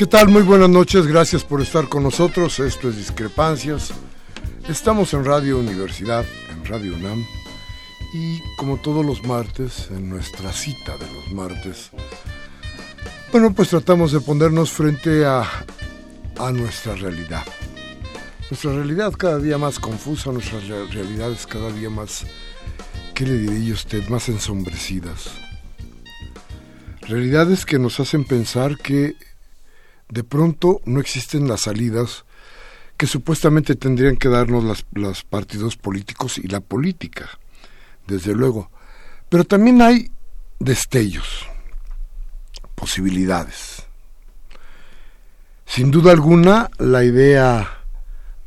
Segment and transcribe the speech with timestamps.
[0.00, 0.28] ¿Qué tal?
[0.28, 2.58] Muy buenas noches, gracias por estar con nosotros.
[2.58, 3.92] Esto es Discrepancias.
[4.66, 7.22] Estamos en Radio Universidad, en Radio UNAM,
[8.14, 11.90] y como todos los martes, en nuestra cita de los martes,
[13.30, 15.42] bueno, pues tratamos de ponernos frente a,
[16.38, 17.44] a nuestra realidad.
[18.50, 22.24] Nuestra realidad cada día más confusa, nuestras realidades cada día más,
[23.14, 24.08] ¿qué le diría usted?
[24.08, 25.28] Más ensombrecidas.
[27.02, 29.14] Realidades que nos hacen pensar que
[30.10, 32.24] de pronto no existen las salidas
[32.96, 37.30] que supuestamente tendrían que darnos los partidos políticos y la política,
[38.06, 38.70] desde luego.
[39.30, 40.10] Pero también hay
[40.58, 41.46] destellos,
[42.74, 43.86] posibilidades.
[45.64, 47.84] Sin duda alguna, la idea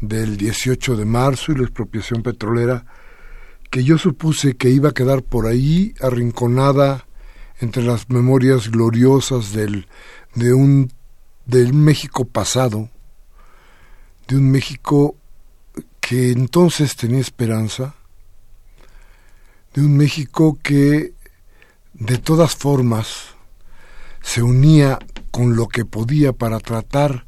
[0.02, 2.86] del 18 de marzo y la expropiación petrolera,
[3.72, 7.08] que yo supuse que iba a quedar por ahí arrinconada
[7.60, 9.88] entre las memorias gloriosas del,
[10.36, 10.92] de un
[11.46, 12.90] del México pasado,
[14.28, 15.16] de un México
[16.00, 17.96] que entonces tenía esperanza,
[19.74, 21.14] de un México que
[21.94, 23.36] de todas formas
[24.22, 25.00] se unía
[25.32, 27.26] con lo que podía para tratar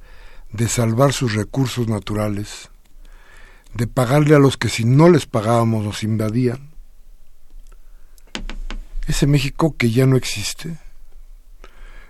[0.52, 2.70] de salvar sus recursos naturales,
[3.74, 6.72] de pagarle a los que si no les pagábamos nos invadían.
[9.08, 10.78] Ese México que ya no existe,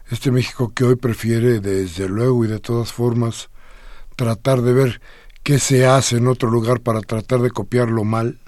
[0.09, 3.49] este México que hoy prefiere desde luego y de todas formas
[4.15, 5.01] tratar de ver
[5.43, 8.39] qué se hace en otro lugar para tratar de copiarlo mal,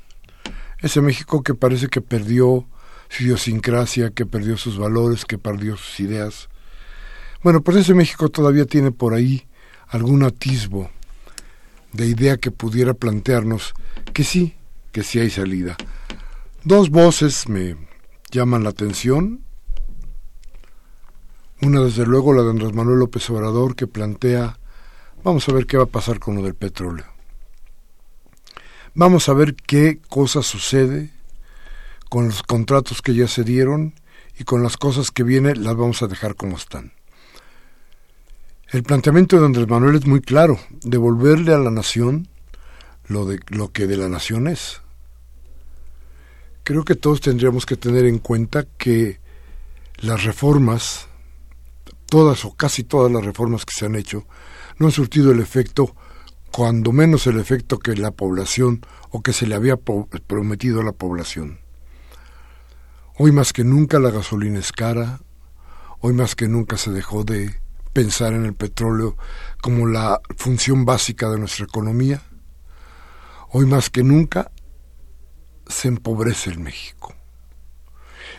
[0.79, 2.67] ese México que parece que perdió
[3.09, 6.49] su idiosincrasia, que perdió sus valores, que perdió sus ideas.
[7.43, 9.47] Bueno, pues ese México todavía tiene por ahí
[9.87, 10.91] algún atisbo
[11.93, 13.73] de idea que pudiera plantearnos
[14.13, 14.55] que sí,
[14.91, 15.77] que sí hay salida.
[16.63, 17.77] Dos voces me
[18.29, 19.46] llaman la atención
[21.61, 24.59] una, desde luego, la de Andrés Manuel López Obrador, que plantea,
[25.23, 27.05] vamos a ver qué va a pasar con lo del petróleo.
[28.93, 31.11] Vamos a ver qué cosa sucede
[32.09, 33.93] con los contratos que ya se dieron
[34.39, 36.93] y con las cosas que vienen las vamos a dejar como están.
[38.69, 42.27] El planteamiento de Andrés Manuel es muy claro, devolverle a la nación
[43.07, 44.81] lo, de, lo que de la nación es.
[46.63, 49.19] Creo que todos tendríamos que tener en cuenta que
[49.97, 51.06] las reformas
[52.07, 54.25] todas o casi todas las reformas que se han hecho
[54.77, 55.95] no han surtido el efecto,
[56.51, 60.91] cuando menos el efecto que la población o que se le había prometido a la
[60.91, 61.59] población.
[63.17, 65.19] Hoy más que nunca la gasolina es cara,
[65.99, 67.59] hoy más que nunca se dejó de
[67.93, 69.17] pensar en el petróleo
[69.61, 72.21] como la función básica de nuestra economía,
[73.49, 74.51] hoy más que nunca
[75.67, 77.15] se empobrece el México.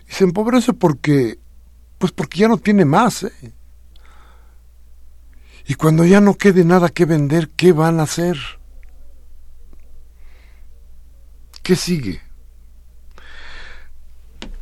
[0.09, 1.39] Y se empobrece porque,
[1.99, 3.53] pues porque ya no tiene más, ¿eh?
[5.69, 8.39] Y cuando ya no quede nada que vender, ¿qué van a hacer?
[11.63, 12.23] ¿Qué sigue?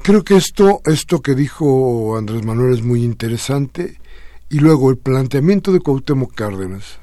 [0.02, 4.00] Creo que esto, esto que dijo Andrés Manuel es muy interesante
[4.48, 6.98] y luego el planteamiento de Cuauhtémoc Cárdenas,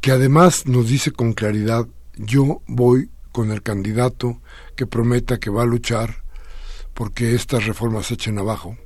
[0.00, 1.86] que además nos dice con claridad,
[2.16, 4.40] yo voy con el candidato
[4.76, 6.22] que prometa que va a luchar
[6.94, 8.78] porque estas reformas se echen abajo.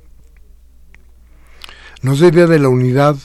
[2.03, 3.17] Nos idea de la unidad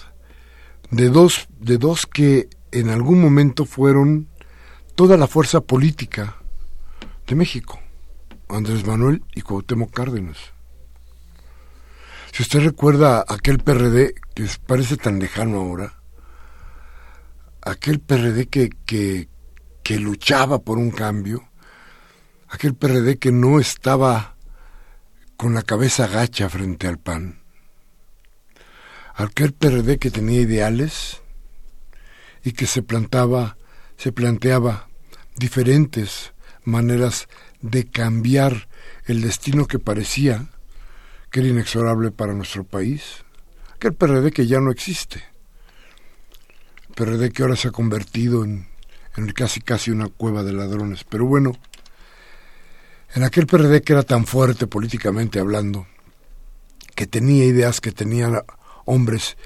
[0.90, 4.28] de dos, de dos que en algún momento fueron
[4.94, 6.36] toda la fuerza política
[7.26, 7.78] de México,
[8.48, 10.38] Andrés Manuel y Cuauhtémoc Cárdenas.
[12.32, 15.92] Si usted recuerda aquel PRD que parece tan lejano ahora,
[17.60, 19.28] aquel PRD que, que,
[19.82, 21.46] que luchaba por un cambio,
[22.48, 24.36] aquel PRD que no estaba
[25.36, 27.41] con la cabeza gacha frente al PAN,
[29.14, 31.20] aquel PRD que tenía ideales
[32.44, 33.56] y que se plantaba,
[33.96, 34.88] se planteaba
[35.36, 36.32] diferentes
[36.64, 37.28] maneras
[37.60, 38.68] de cambiar
[39.06, 40.48] el destino que parecía
[41.30, 43.24] que era inexorable para nuestro país,
[43.74, 45.24] aquel PRD que ya no existe,
[46.94, 48.68] PRD que ahora se ha convertido en,
[49.16, 51.52] en casi casi una cueva de ladrones, pero bueno,
[53.14, 55.86] en aquel PRD que era tan fuerte políticamente hablando,
[56.94, 58.44] que tenía ideas, que tenía
[58.84, 59.36] hombres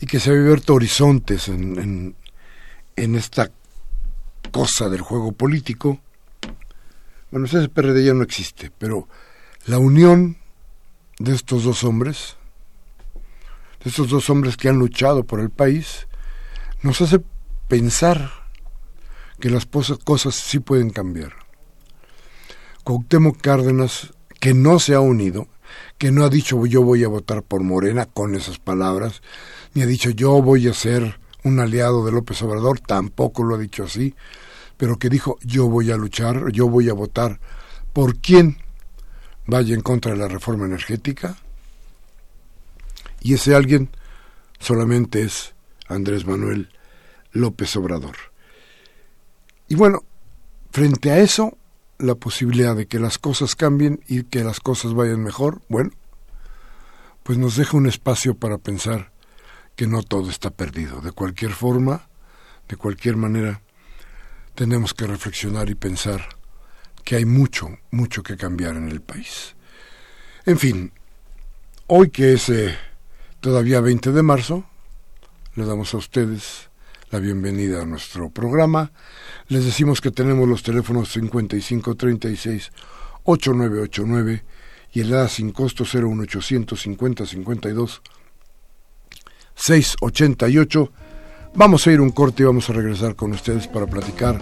[0.00, 2.14] y que se había abierto horizontes en,
[2.96, 3.50] en, esta
[4.50, 6.00] cosa del juego político,
[7.30, 9.08] bueno, ese PRD ya no existe, pero
[9.66, 10.38] la unión
[11.18, 12.36] de estos dos hombres,
[13.84, 16.08] de estos dos hombres que han luchado por el país,
[16.82, 17.20] nos hace
[17.68, 18.30] pensar
[19.38, 21.32] que las cosas sí pueden cambiar.
[22.84, 25.48] Cuauhtémoc Cárdenas, que no se ha unido,
[25.98, 29.22] que no ha dicho yo voy a votar por Morena con esas palabras,
[29.74, 33.58] ni ha dicho yo voy a ser un aliado de López Obrador, tampoco lo ha
[33.58, 34.14] dicho así,
[34.76, 37.40] pero que dijo yo voy a luchar, yo voy a votar
[37.92, 38.58] por quien
[39.46, 41.36] vaya en contra de la reforma energética.
[43.20, 43.90] Y ese alguien
[44.58, 45.54] solamente es
[45.88, 46.70] Andrés Manuel
[47.32, 48.16] López Obrador.
[49.68, 50.04] Y bueno,
[50.70, 51.56] frente a eso,
[52.00, 55.90] la posibilidad de que las cosas cambien y que las cosas vayan mejor, bueno,
[57.22, 59.12] pues nos deja un espacio para pensar
[59.76, 61.00] que no todo está perdido.
[61.00, 62.08] De cualquier forma,
[62.68, 63.62] de cualquier manera,
[64.54, 66.28] tenemos que reflexionar y pensar
[67.04, 69.54] que hay mucho, mucho que cambiar en el país.
[70.46, 70.92] En fin,
[71.86, 72.76] hoy que es eh,
[73.40, 74.64] todavía 20 de marzo,
[75.54, 76.69] le damos a ustedes
[77.10, 78.92] la bienvenida a nuestro programa.
[79.48, 82.70] Les decimos que tenemos los teléfonos 5536
[83.24, 84.44] 8989
[84.92, 88.02] y el EDA sin costo 01850 52
[89.54, 90.92] 688.
[91.54, 94.40] Vamos a ir un corte y vamos a regresar con ustedes para platicar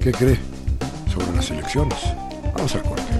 [0.00, 0.38] qué cree
[1.12, 1.98] sobre las elecciones.
[2.54, 3.11] Vamos al corte.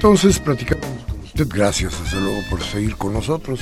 [0.00, 1.46] Entonces platicamos con usted.
[1.46, 3.60] Gracias, desde luego, por seguir con nosotros.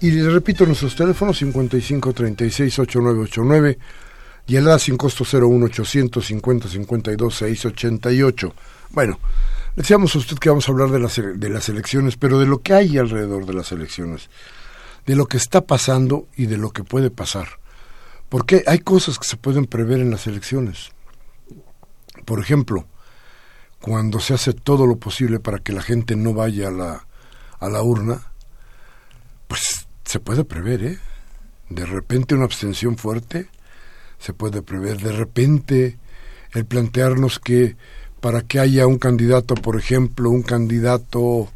[0.00, 3.78] Y le repito nuestros teléfonos 55 36 8989
[4.46, 8.54] y el A sin costo 01 850 52 688.
[8.92, 9.20] Bueno,
[9.76, 12.62] decíamos a usted que vamos a hablar de las, de las elecciones, pero de lo
[12.62, 14.30] que hay alrededor de las elecciones,
[15.04, 17.48] de lo que está pasando y de lo que puede pasar.
[18.30, 20.90] Porque hay cosas que se pueden prever en las elecciones.
[22.24, 22.86] Por ejemplo,
[23.82, 27.06] cuando se hace todo lo posible para que la gente no vaya a la,
[27.58, 28.22] a la urna,
[29.48, 30.98] pues se puede prever, ¿eh?
[31.68, 33.48] De repente una abstención fuerte,
[34.18, 35.00] se puede prever.
[35.00, 35.98] De repente
[36.52, 37.76] el plantearnos que
[38.20, 41.50] para que haya un candidato, por ejemplo, un candidato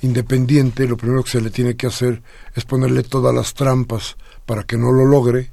[0.00, 2.22] independiente, lo primero que se le tiene que hacer
[2.54, 4.16] es ponerle todas las trampas
[4.46, 5.50] para que no lo logre.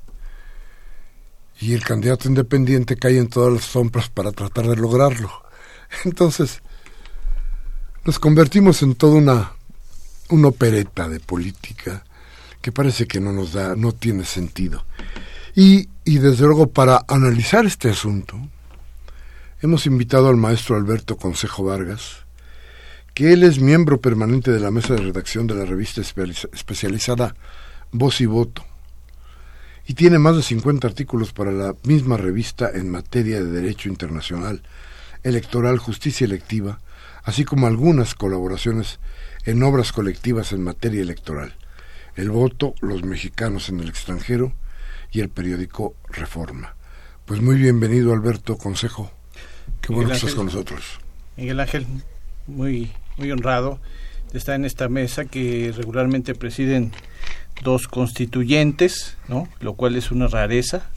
[1.59, 5.31] Y el candidato independiente cae en todas las sombras para tratar de lograrlo.
[6.05, 6.61] Entonces,
[8.05, 9.51] nos convertimos en toda una,
[10.29, 12.03] una opereta de política
[12.61, 14.85] que parece que no nos da, no tiene sentido.
[15.55, 18.39] Y, y desde luego para analizar este asunto,
[19.61, 22.25] hemos invitado al maestro Alberto Consejo Vargas,
[23.13, 27.35] que él es miembro permanente de la mesa de redacción de la revista especializada
[27.91, 28.63] Voz y Voto,
[29.85, 34.61] y tiene más de 50 artículos para la misma revista en materia de derecho internacional,
[35.23, 36.79] electoral, justicia electiva,
[37.23, 38.99] así como algunas colaboraciones
[39.45, 41.55] en obras colectivas en materia electoral,
[42.15, 44.53] el voto, los mexicanos en el extranjero
[45.11, 46.75] y el periódico Reforma.
[47.25, 49.11] Pues muy bienvenido Alberto Consejo,
[49.81, 50.99] qué bueno que estás con nosotros.
[51.37, 51.87] Miguel Ángel,
[52.47, 53.79] muy, muy honrado
[54.31, 56.91] de estar en esta mesa que regularmente presiden
[57.63, 59.47] dos constituyentes, ¿no?
[59.59, 60.83] lo cual es una rareza.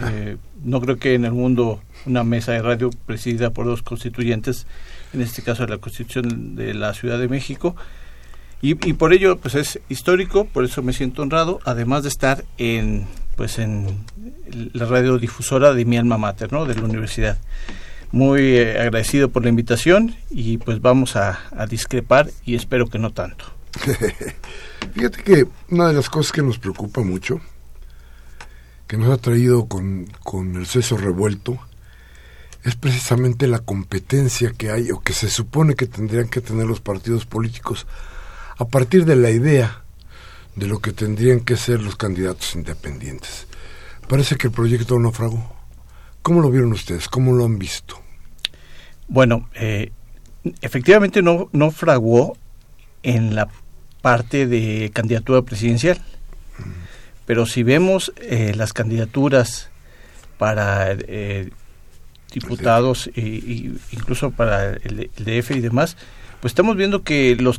[0.00, 4.66] Eh, no creo que en el mundo una mesa de radio presidida por dos constituyentes,
[5.12, 7.76] en este caso la Constitución de la Ciudad de México,
[8.60, 13.06] y, por ello pues es histórico, por eso me siento honrado, además de estar en
[13.36, 14.04] pues en
[14.72, 16.66] la radiodifusora de mi alma mater, ¿no?
[16.66, 17.38] de la universidad.
[18.10, 21.38] Muy eh, agradecido por la invitación y pues vamos a
[21.70, 23.44] discrepar y espero que no tanto.
[24.94, 27.40] Fíjate que una de las cosas que nos preocupa mucho,
[28.86, 31.58] que nos ha traído con, con el seso revuelto,
[32.64, 36.80] es precisamente la competencia que hay o que se supone que tendrían que tener los
[36.80, 37.86] partidos políticos
[38.58, 39.82] a partir de la idea
[40.56, 43.46] de lo que tendrían que ser los candidatos independientes.
[44.08, 45.54] Parece que el proyecto naufragó.
[46.22, 47.08] ¿Cómo lo vieron ustedes?
[47.08, 48.00] ¿Cómo lo han visto?
[49.06, 49.92] Bueno, eh,
[50.60, 52.36] efectivamente no, no fraguó
[53.02, 53.48] en la
[54.02, 56.02] parte de candidatura presidencial.
[57.26, 59.70] Pero si vemos eh, las candidaturas
[60.38, 61.50] para eh,
[62.32, 65.96] diputados e, incluso para el, DF y demás,
[66.40, 67.58] pues estamos viendo que los,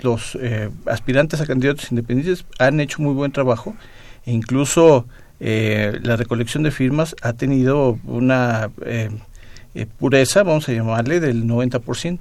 [0.00, 3.76] los eh, aspirantes a candidatos independientes han hecho muy buen trabajo
[4.24, 5.06] e incluso
[5.40, 8.70] la recolección de firmas ha tenido una
[9.98, 12.20] pureza, vamos a llamarle, del 90%,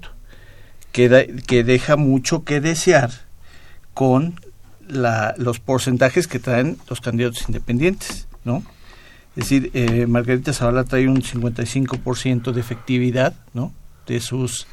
[0.92, 3.12] que, que deja mucho que desear
[3.94, 4.40] con
[4.88, 8.64] la, los porcentajes que traen los candidatos independientes, ¿no?
[9.36, 13.74] Es decir, eh, Margarita Zavala trae un 55% de efectividad, ¿no?
[14.06, 14.68] De sus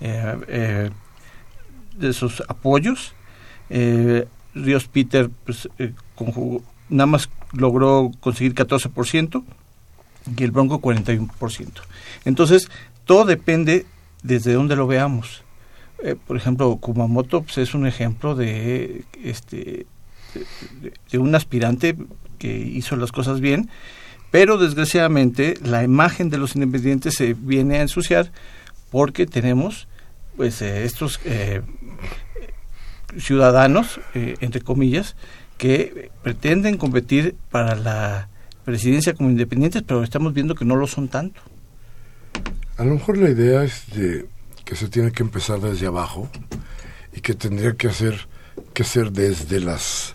[0.00, 0.90] eh, eh,
[1.96, 3.14] de sus apoyos.
[4.54, 5.68] Ríos Peter, pues,
[6.88, 9.42] nada más logró conseguir 14%
[10.36, 11.68] y el Bronco 41%.
[12.24, 12.68] Entonces,
[13.04, 13.86] todo depende
[14.22, 15.42] desde donde lo veamos.
[16.02, 19.86] Eh, por ejemplo, Kumamoto pues, es un ejemplo de, este,
[21.10, 21.96] de, un aspirante
[22.36, 23.70] que hizo las cosas bien,
[24.30, 28.32] pero desgraciadamente la imagen de los independientes se viene a ensuciar
[28.90, 29.88] porque tenemos
[30.36, 31.62] pues eh, estos eh,
[33.18, 35.16] ciudadanos, entre comillas,
[35.56, 38.28] que pretenden competir para la
[38.64, 41.40] presidencia como independientes, pero estamos viendo que no lo son tanto.
[42.76, 44.26] A lo mejor la idea es de
[44.64, 46.28] que se tiene que empezar desde abajo
[47.14, 48.26] y que tendría que hacer
[48.74, 50.14] que ser desde las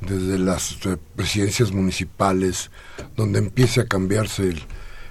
[0.00, 0.76] desde las
[1.14, 2.70] presidencias municipales
[3.16, 4.62] donde empiece a cambiarse el,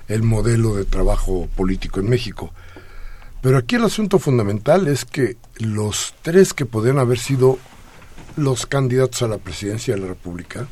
[0.07, 2.53] el modelo de trabajo político en México.
[3.41, 7.59] Pero aquí el asunto fundamental es que los tres que podrían haber sido
[8.35, 10.67] los candidatos a la presidencia de la República,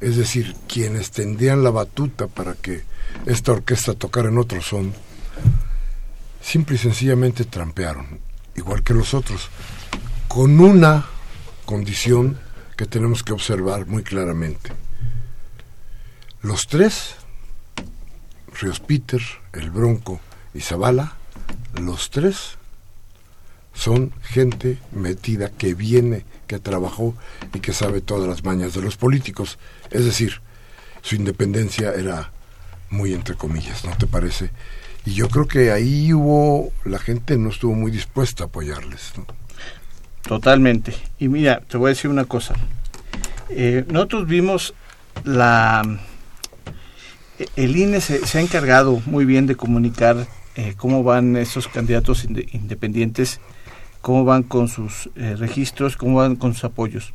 [0.00, 2.82] es decir, quienes tendrían la batuta para que
[3.26, 4.92] esta orquesta tocara en otro son,
[6.42, 8.20] simple y sencillamente trampearon,
[8.56, 9.48] igual que los otros,
[10.28, 11.06] con una
[11.64, 12.38] condición
[12.76, 14.70] que tenemos que observar muy claramente.
[16.42, 17.16] Los tres,
[18.60, 20.20] Ríos Peter, El Bronco
[20.52, 21.14] y Zavala,
[21.80, 22.58] los tres
[23.72, 27.14] son gente metida que viene, que trabajó
[27.52, 29.58] y que sabe todas las mañas de los políticos.
[29.90, 30.40] Es decir,
[31.02, 32.32] su independencia era
[32.90, 34.50] muy entre comillas, ¿no te parece?
[35.04, 39.12] Y yo creo que ahí hubo, la gente no estuvo muy dispuesta a apoyarles.
[40.26, 40.94] Totalmente.
[41.18, 42.54] Y mira, te voy a decir una cosa.
[43.50, 44.74] Eh, nosotros vimos
[45.24, 45.98] la...
[47.56, 53.40] El INE se, ha encargado muy bien de comunicar eh, cómo van esos candidatos independientes,
[54.00, 57.12] cómo van con sus eh, registros, cómo van con sus apoyos.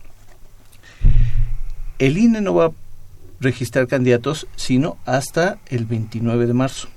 [2.00, 2.72] El INE no va a
[3.40, 6.90] registrar candidatos sino hasta el 29 de marzo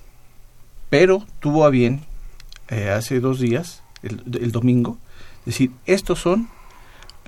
[0.93, 2.03] pero tuvo a bien
[2.69, 4.99] eh, hace dos días, el, domingo,
[5.45, 6.49] decir, estos son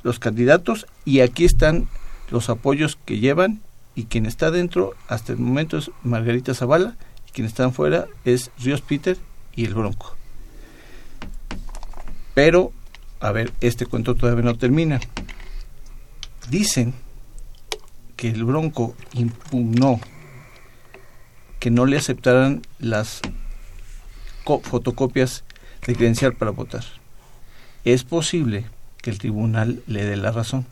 [0.02, 1.88] los candidatos y aquí están
[2.30, 3.60] los apoyos que llevan
[3.94, 6.96] y quien está dentro hasta el momento es Margarita Zavala
[7.28, 9.16] y quien está fuera es Ríos Peter
[9.54, 10.16] y el Bronco.
[12.34, 12.72] Pero,
[13.20, 15.00] a ver, este cuento todavía no termina.
[16.50, 16.92] Dicen
[18.16, 20.00] que el Bronco impugnó
[21.60, 23.20] que no le aceptaran las
[24.44, 25.44] fotocopias
[25.86, 26.84] de credencial para votar.
[27.84, 28.66] Es posible
[29.02, 30.66] que el tribunal le dé la razón.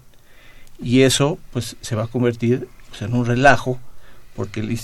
[0.83, 3.78] Y eso pues se va a convertir pues, en un relajo
[4.35, 4.78] porque el,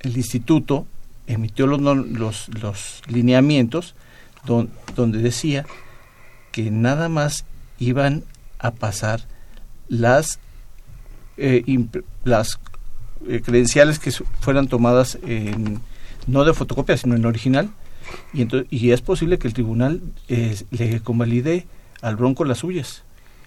[0.00, 0.86] el instituto
[1.26, 3.94] emitió los, los, los lineamientos
[4.44, 5.66] donde decía
[6.50, 7.44] que nada más
[7.78, 8.24] iban
[8.58, 9.22] a pasar
[9.88, 10.38] las
[11.36, 11.64] eh,
[12.24, 12.58] las
[13.28, 14.10] eh, credenciales que
[14.40, 15.80] fueran tomadas en,
[16.26, 17.70] no de fotocopia sino en original
[18.32, 21.66] y, y es posible que el tribunal eh, le convalide
[22.00, 23.02] al Bronco las suyas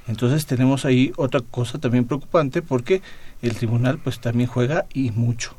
[0.08, 3.02] entonces tenemos ahí otra cosa también preocupante porque
[3.42, 5.56] el tribunal pues también juega y mucho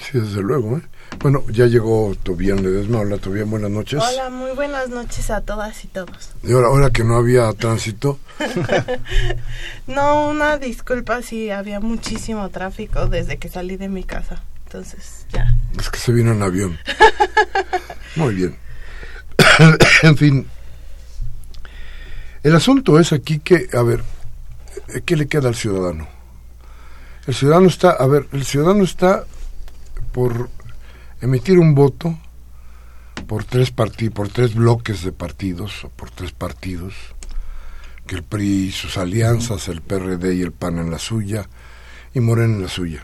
[0.00, 0.78] Sí, desde luego.
[0.78, 0.82] ¿eh?
[1.20, 3.00] Bueno, ya llegó Tobián Ledesma.
[3.00, 4.00] Hola, Tobián, buenas noches.
[4.02, 6.30] Hola, muy buenas noches a todas y todos.
[6.42, 8.18] Y ahora, ahora que no había tránsito.
[9.86, 14.42] no, una disculpa si había muchísimo tráfico desde que salí de mi casa.
[14.68, 15.56] Entonces, ya.
[15.78, 16.78] Es que se vino en avión.
[18.16, 18.58] muy bien.
[20.02, 20.46] en fin.
[22.42, 24.04] El asunto es aquí que, a ver,
[25.06, 26.06] ¿qué le queda al ciudadano?
[27.26, 29.24] El ciudadano está, a ver, el ciudadano está
[30.12, 30.50] por
[31.22, 32.18] emitir un voto
[33.26, 36.92] por tres partidos, por tres bloques de partidos o por tres partidos,
[38.06, 41.48] que el PRI y sus alianzas, el PRD y el PAN en la suya
[42.12, 43.02] y Morena en la suya.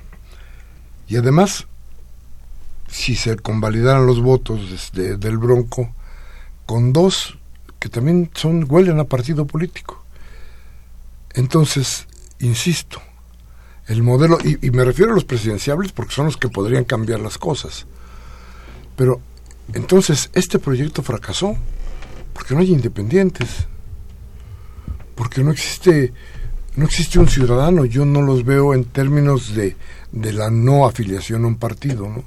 [1.09, 1.67] Y además,
[2.89, 5.93] si se convalidaran los votos desde, del Bronco,
[6.67, 7.39] con dos
[7.79, 10.03] que también son huelen a partido político.
[11.35, 12.07] Entonces,
[12.39, 13.03] insisto,
[13.87, 17.37] el modelo, y, me refiero a los presidenciables porque son los que podrían cambiar las
[17.37, 17.85] cosas.
[18.97, 19.21] Pero
[19.75, 21.57] entonces este proyecto fracasó
[22.33, 23.67] porque no hay independientes,
[25.15, 26.15] porque no existe,
[26.77, 29.77] no existe un ciudadano, yo no los veo en términos de,
[30.13, 32.25] de la no afiliación a un partido, ¿no?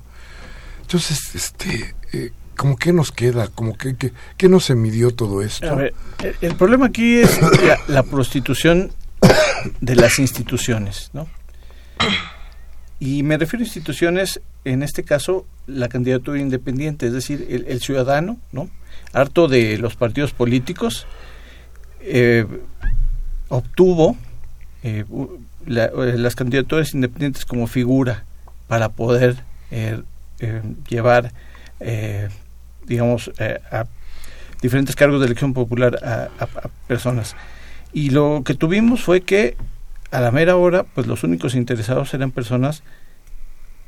[0.81, 3.49] Entonces, este, eh, ¿cómo que nos queda?
[3.53, 5.77] ¿Cómo que, que, no se midió todo esto?
[6.41, 7.39] el, problema aquí es
[7.89, 8.91] la prostitución
[9.81, 11.27] de las instituciones, ¿no?
[12.99, 18.37] Y me refiero a instituciones, en este caso, la candidatura independiente, es decir, el, ciudadano,
[18.53, 18.69] ¿no?
[19.11, 21.05] Harto de los partidos políticos,
[21.99, 22.45] eh,
[23.49, 24.17] obtuvo
[24.83, 28.23] eh, eh, las candidaturas independientes como figura
[28.67, 29.37] para poder
[30.87, 31.33] llevar,
[32.85, 33.31] digamos,
[33.71, 33.85] a
[34.61, 37.35] diferentes cargos de elección popular a personas.
[37.93, 39.57] Y lo que tuvimos fue que
[40.11, 42.83] a la mera hora, pues los únicos interesados eran personas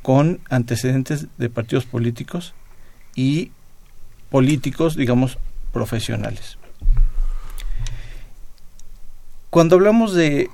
[0.02, 2.54] con antecedentes de partidos políticos
[3.16, 3.52] y
[4.30, 5.38] políticos, digamos,
[5.72, 6.58] profesionales.
[9.50, 10.50] Cuando hablamos de,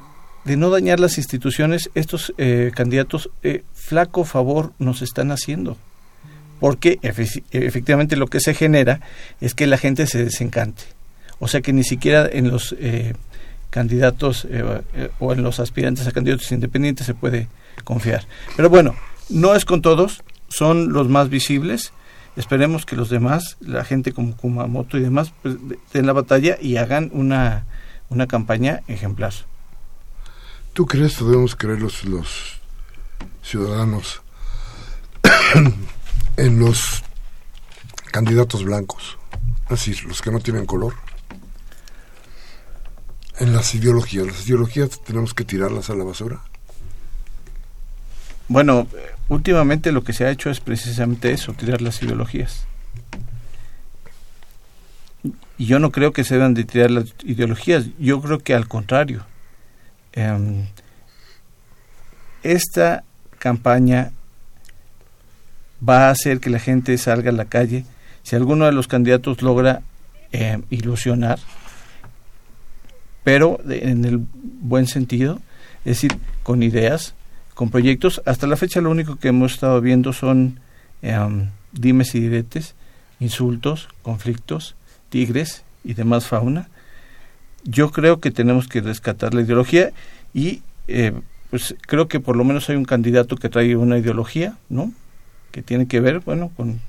[0.45, 5.75] de no dañar las instituciones, estos eh, candidatos eh, flaco favor nos están haciendo,
[6.60, 9.01] porque efectivamente lo que se genera
[9.41, 10.84] es que la gente se desencante.
[11.39, 13.13] O sea que ni siquiera en los eh,
[13.69, 14.81] candidatos eh,
[15.19, 17.47] o en los aspirantes a candidatos independientes se puede
[17.84, 18.25] confiar.
[18.55, 18.95] Pero bueno,
[19.29, 21.91] no es con todos, son los más visibles.
[22.38, 25.55] Esperemos que los demás, la gente como Kumamoto y demás, pues,
[25.93, 27.65] den la batalla y hagan una,
[28.10, 29.34] una campaña ejemplar.
[30.76, 32.60] ¿Tú crees, debemos creer los, los
[33.42, 34.22] ciudadanos
[36.36, 37.02] en los
[38.12, 39.18] candidatos blancos?
[39.68, 40.96] Así, los que no tienen color
[43.40, 44.28] en las ideologías.
[44.28, 46.42] ¿Las ideologías tenemos que tirarlas a la basura?
[48.50, 48.86] Bueno,
[49.30, 52.66] últimamente lo que se ha hecho es precisamente eso, tirar las ideologías.
[55.58, 58.68] Y yo no creo que se deban de tirar las ideologías, yo creo que al
[58.68, 59.26] contrario.
[60.15, 60.65] Em,
[62.43, 63.04] esta
[63.38, 64.12] campaña
[65.88, 67.86] va a hacer que la gente salga a la calle.
[68.23, 69.82] Si alguno de los candidatos logra
[70.32, 71.39] em, ilusionar,
[73.23, 75.41] pero en el buen sentido,
[75.80, 77.15] es decir, con ideas,
[77.56, 78.21] con proyectos.
[78.25, 80.60] Hasta la fecha lo único que hemos estado viendo son
[81.01, 82.75] em, dimes y diretes,
[83.19, 84.75] insultos, conflictos,
[85.10, 86.69] tigres y demás fauna.
[87.65, 89.91] Yo creo que tenemos que rescatar la ideología
[90.34, 91.12] y eh,
[91.49, 94.93] pues creo que por lo menos hay un candidato que trae una ideología, ¿no?
[95.51, 96.80] Que tiene que ver, bueno, con,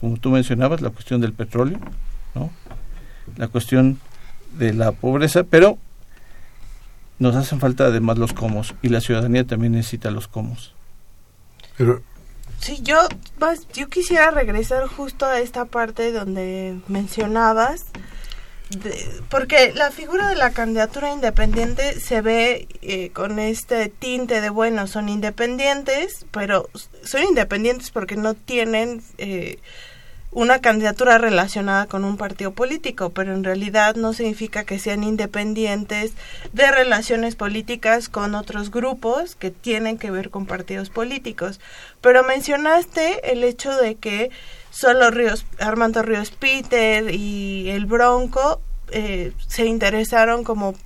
[0.00, 1.78] como tú mencionabas, la cuestión del petróleo,
[2.34, 2.50] ¿no?
[3.36, 3.98] La cuestión
[4.58, 5.78] de la pobreza, pero
[7.18, 10.74] nos hacen falta además los comos y la ciudadanía también necesita los comos.
[11.76, 12.02] Pero
[12.60, 12.98] Sí, yo,
[13.72, 17.86] yo quisiera regresar justo a esta parte donde mencionabas,
[19.30, 24.86] porque la figura de la candidatura independiente se ve eh, con este tinte de, bueno,
[24.86, 26.68] son independientes, pero
[27.02, 29.02] son independientes porque no tienen...
[29.18, 29.58] Eh,
[30.38, 36.12] una candidatura relacionada con un partido político, pero en realidad no significa que sean independientes
[36.52, 41.58] de relaciones políticas con otros grupos que tienen que ver con partidos políticos.
[42.00, 44.30] Pero mencionaste el hecho de que
[44.70, 48.60] solo Ríos, Armando Ríos Peter y el Bronco
[48.92, 50.76] eh, se interesaron como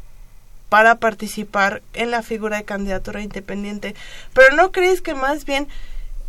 [0.70, 3.96] para participar en la figura de candidatura independiente.
[4.32, 5.68] Pero ¿no crees que más bien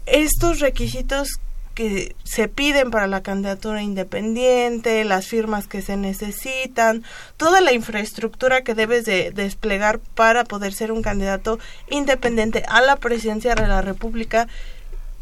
[0.07, 1.39] estos requisitos
[1.73, 7.03] que se piden para la candidatura independiente, las firmas que se necesitan,
[7.37, 11.59] toda la infraestructura que debes de desplegar para poder ser un candidato
[11.89, 14.47] independiente a la presidencia de la República,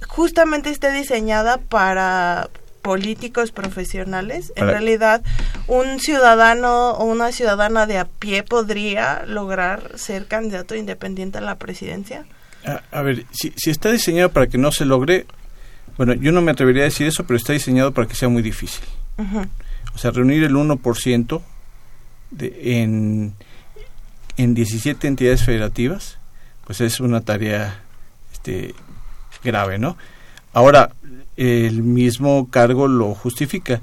[0.08, 2.50] justamente esté diseñada para
[2.82, 4.52] políticos profesionales.
[4.56, 5.22] En realidad,
[5.68, 11.56] un ciudadano o una ciudadana de a pie podría lograr ser candidato independiente a la
[11.56, 12.26] presidencia.
[12.92, 15.26] A, ver, si, si está diseñado para que no se logre,
[15.98, 18.42] bueno, yo no me atrevería a decir eso, pero está diseñado para que sea muy
[18.42, 18.84] difícil.
[19.94, 21.42] O sea, reunir el 1%
[22.32, 23.34] de, en,
[24.38, 26.18] en 17 entidades federativas,
[26.66, 27.82] pues es una tarea
[28.32, 28.74] este,
[29.44, 29.98] grave, ¿no?
[30.54, 30.92] Ahora,
[31.38, 33.82] el mismo cargo lo justifica.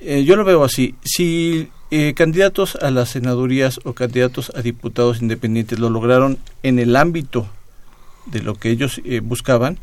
[0.00, 0.94] Eh, yo lo veo así.
[1.02, 6.96] Si eh, candidatos a las senadurías o candidatos a diputados independientes lo lograron en el
[6.96, 7.46] ámbito
[8.26, 9.78] de lo que ellos eh, buscaban,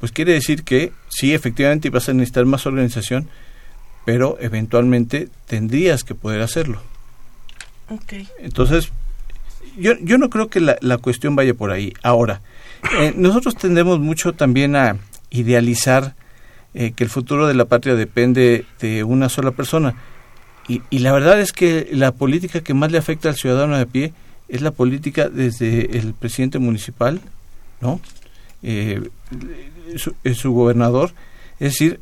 [0.00, 3.28] pues quiere decir que sí, efectivamente vas a necesitar más organización,
[4.04, 6.80] pero eventualmente tendrías que poder hacerlo.
[7.88, 8.28] Okay.
[8.38, 8.90] Entonces,
[9.76, 11.92] yo, yo no creo que la, la cuestión vaya por ahí.
[12.02, 12.40] Ahora,
[12.98, 14.96] eh, nosotros tendemos mucho también a
[15.30, 16.14] idealizar
[16.74, 19.94] eh, que el futuro de la patria depende de una sola persona.
[20.68, 23.86] Y, y la verdad es que la política que más le afecta al ciudadano de
[23.86, 24.12] pie
[24.48, 27.20] es la política desde el presidente municipal,
[27.80, 28.00] ¿no?
[28.62, 29.08] Eh,
[30.34, 31.12] su, gobernador.
[31.58, 32.00] Es decir,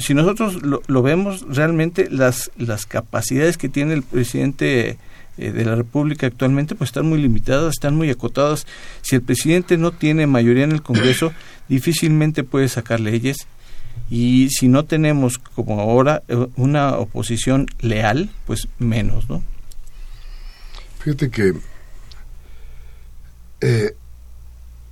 [0.00, 4.98] si nosotros lo, vemos realmente, las, las capacidades que tiene el presidente
[5.36, 8.66] eh, de la República actualmente, pues están muy limitadas, están muy acotadas.
[9.02, 11.32] Si el presidente no tiene mayoría en el Congreso,
[11.68, 13.36] difícilmente puede sacar leyes.
[14.10, 19.42] Y si no tenemos, como ahora, eh, una oposición leal, pues menos, ¿no?
[20.98, 21.54] Fíjate que
[23.60, 23.94] eh,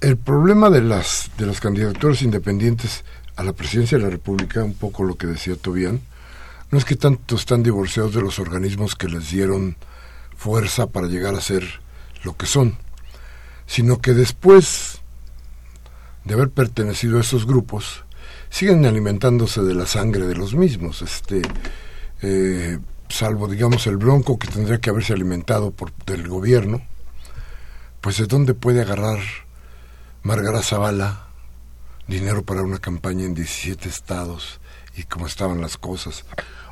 [0.03, 3.05] el problema de las, de las candidaturas independientes
[3.37, 6.01] a la presidencia de la República, un poco lo que decía Tobián,
[6.73, 9.77] no es que tanto están divorciados de los organismos que les dieron
[10.37, 11.63] fuerza para llegar a ser
[12.25, 12.77] lo que son,
[13.67, 15.01] sino que después
[16.25, 18.05] de haber pertenecido a esos grupos,
[18.51, 21.43] siguen alimentándose de la sangre de los mismos, este,
[22.23, 26.83] eh, salvo digamos el bronco que tendría que haberse alimentado por del gobierno,
[28.01, 29.21] pues de dónde puede agarrar
[30.25, 31.27] Margarita Zavala,
[32.07, 34.61] dinero para una campaña en 17 estados
[34.97, 36.25] y cómo estaban las cosas.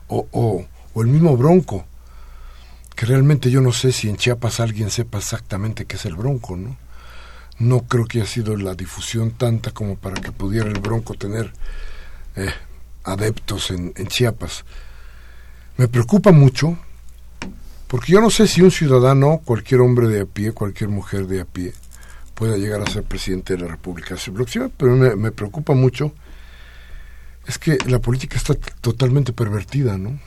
[0.07, 1.85] O, o, o, el mismo Bronco,
[2.95, 6.57] que realmente yo no sé si en Chiapas alguien sepa exactamente qué es el Bronco,
[6.57, 6.77] ¿no?
[7.59, 11.53] No creo que haya sido la difusión tanta como para que pudiera el Bronco tener
[12.37, 12.53] eh,
[13.03, 14.65] adeptos en, en Chiapas.
[15.77, 16.79] Me preocupa mucho,
[17.89, 21.41] porque yo no sé si un ciudadano, cualquier hombre de a pie, cualquier mujer de
[21.41, 21.75] a pie,
[22.41, 24.17] pueda llegar a ser presidente de la República.
[24.79, 26.15] Pero me, me preocupa mucho
[27.47, 30.19] es que la política está totalmente pervertida, ¿no?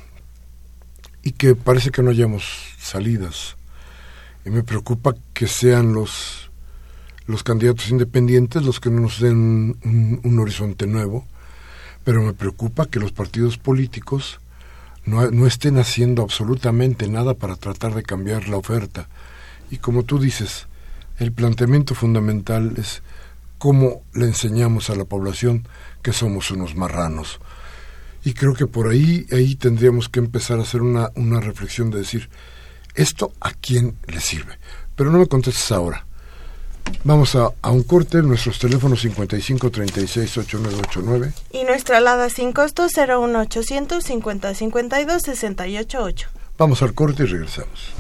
[1.23, 2.43] Y que parece que no hayamos
[2.77, 3.55] salidas.
[4.45, 6.51] Y me preocupa que sean los,
[7.25, 11.25] los candidatos independientes los que no nos den un, un horizonte nuevo.
[12.03, 14.39] Pero me preocupa que los partidos políticos
[15.03, 19.07] no, no estén haciendo absolutamente nada para tratar de cambiar la oferta.
[19.71, 20.67] Y como tú dices,
[21.19, 23.01] el planteamiento fundamental es
[23.57, 25.67] cómo le enseñamos a la población
[26.01, 27.39] que somos unos marranos.
[28.25, 31.99] Y creo que por ahí, ahí tendríamos que empezar a hacer una, una reflexión de
[31.99, 32.29] decir,
[32.95, 34.57] ¿esto a quién le sirve?
[34.95, 36.05] Pero no me contestes ahora.
[37.03, 41.33] Vamos a, a un corte, nuestros teléfonos 55 36 8989.
[41.51, 46.29] Y nuestra alada sin costo 01800 50 52 688.
[46.57, 47.93] Vamos al corte y regresamos.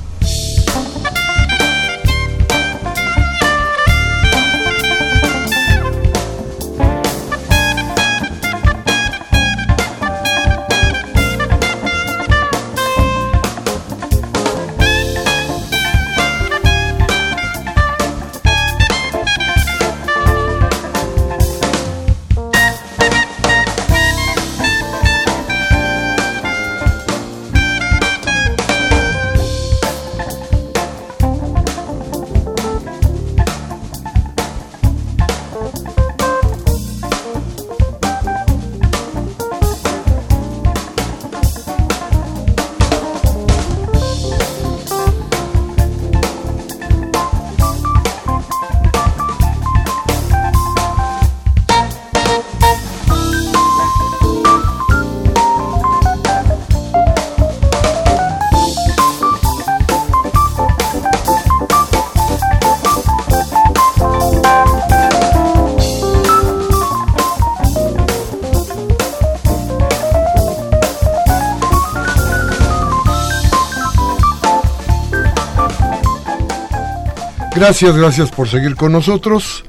[77.65, 79.63] Gracias, gracias por seguir con nosotros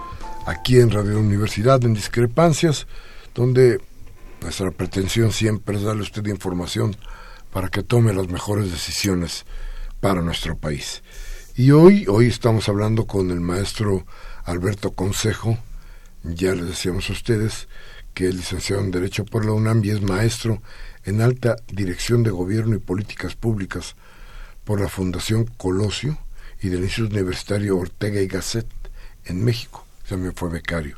[0.47, 2.89] aquí en Radio Universidad en Discrepancias,
[3.37, 3.81] donde
[4.43, 6.97] nuestra pretensión siempre es darle a usted información
[7.53, 9.47] para que tome las mejores decisiones
[10.01, 11.05] para nuestro país.
[11.55, 14.05] Y hoy, hoy estamos hablando con el maestro
[14.43, 15.57] Alberto Consejo,
[16.25, 17.69] ya les decíamos a ustedes
[18.13, 20.61] que es licenciado en Derecho por la UNAM y es maestro
[21.05, 23.95] en alta dirección de gobierno y políticas públicas
[24.65, 26.19] por la Fundación Colosio
[26.63, 28.67] y del Instituto Universitario Ortega y Gasset
[29.27, 29.85] en México.
[30.09, 30.97] También fue becario.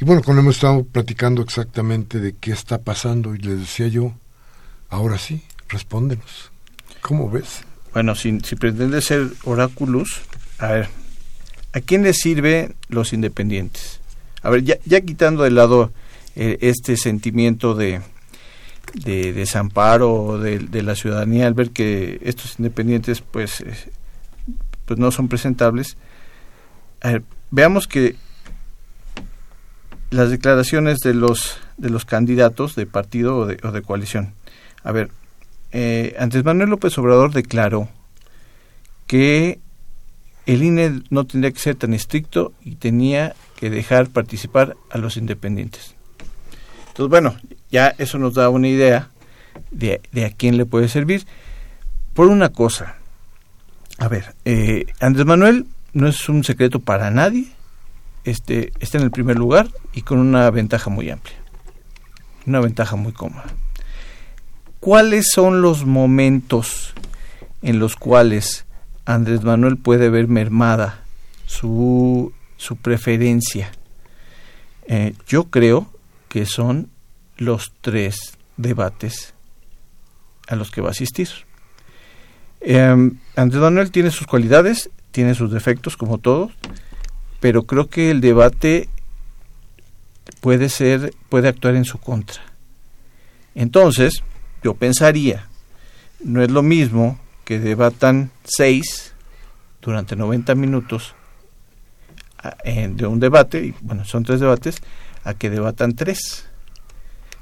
[0.00, 3.86] Y bueno, con él hemos estado platicando exactamente de qué está pasando y le decía
[3.88, 4.12] yo,
[4.88, 6.50] ahora sí, respóndenos.
[7.00, 7.62] ¿Cómo ves?
[7.92, 10.22] Bueno, si, si pretende ser oráculos,
[10.58, 10.88] a ver,
[11.72, 14.00] ¿a quién les sirve los independientes?
[14.42, 15.92] A ver, ya, quitando de lado
[16.34, 18.00] eh, este sentimiento de,
[18.94, 23.64] de desamparo de, la ciudadanía al ver que estos independientes pues
[24.86, 25.96] pues no son presentables.
[27.50, 28.16] veamos que
[30.10, 34.34] las declaraciones de los de los candidatos de partido o de, o de coalición.
[34.84, 35.10] A ver,
[35.72, 37.88] eh, antes Manuel López Obrador declaró
[39.06, 39.58] que
[40.46, 45.16] el INE no tendría que ser tan estricto y tenía que dejar participar a los
[45.16, 45.94] independientes.
[46.88, 47.36] Entonces, bueno,
[47.70, 49.10] ya eso nos da una idea
[49.70, 51.24] de, de a quién le puede servir.
[52.12, 52.96] Por una cosa,
[53.98, 57.46] a ver, eh, Andrés Manuel no es un secreto para nadie.
[58.24, 61.36] Este, está en el primer lugar y con una ventaja muy amplia.
[62.46, 63.46] Una ventaja muy cómoda.
[64.80, 66.92] ¿Cuáles son los momentos
[67.62, 68.64] en los cuales
[69.04, 71.02] Andrés Manuel puede ver mermada
[71.46, 73.70] su, su preferencia?
[74.86, 75.88] Eh, yo creo
[76.28, 76.88] que son
[77.36, 79.34] los tres debates
[80.48, 81.28] a los que va a asistir.
[82.64, 86.52] Eh, Andrés Manuel tiene sus cualidades, tiene sus defectos, como todos,
[87.40, 88.88] pero creo que el debate
[90.40, 92.42] puede ser, puede actuar en su contra.
[93.54, 94.22] Entonces,
[94.62, 95.48] yo pensaría,
[96.24, 99.12] no es lo mismo que debatan seis
[99.80, 101.14] durante 90 minutos
[102.64, 104.82] de un debate, y bueno, son tres debates,
[105.24, 106.46] a que debatan tres,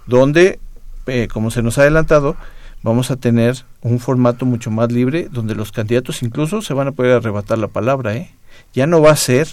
[0.06, 0.60] donde,
[1.06, 2.36] eh, como se nos ha adelantado,
[2.82, 6.92] vamos a tener un formato mucho más libre donde los candidatos incluso se van a
[6.92, 8.16] poder arrebatar la palabra.
[8.16, 8.30] ¿eh?
[8.74, 9.48] Ya no va a ser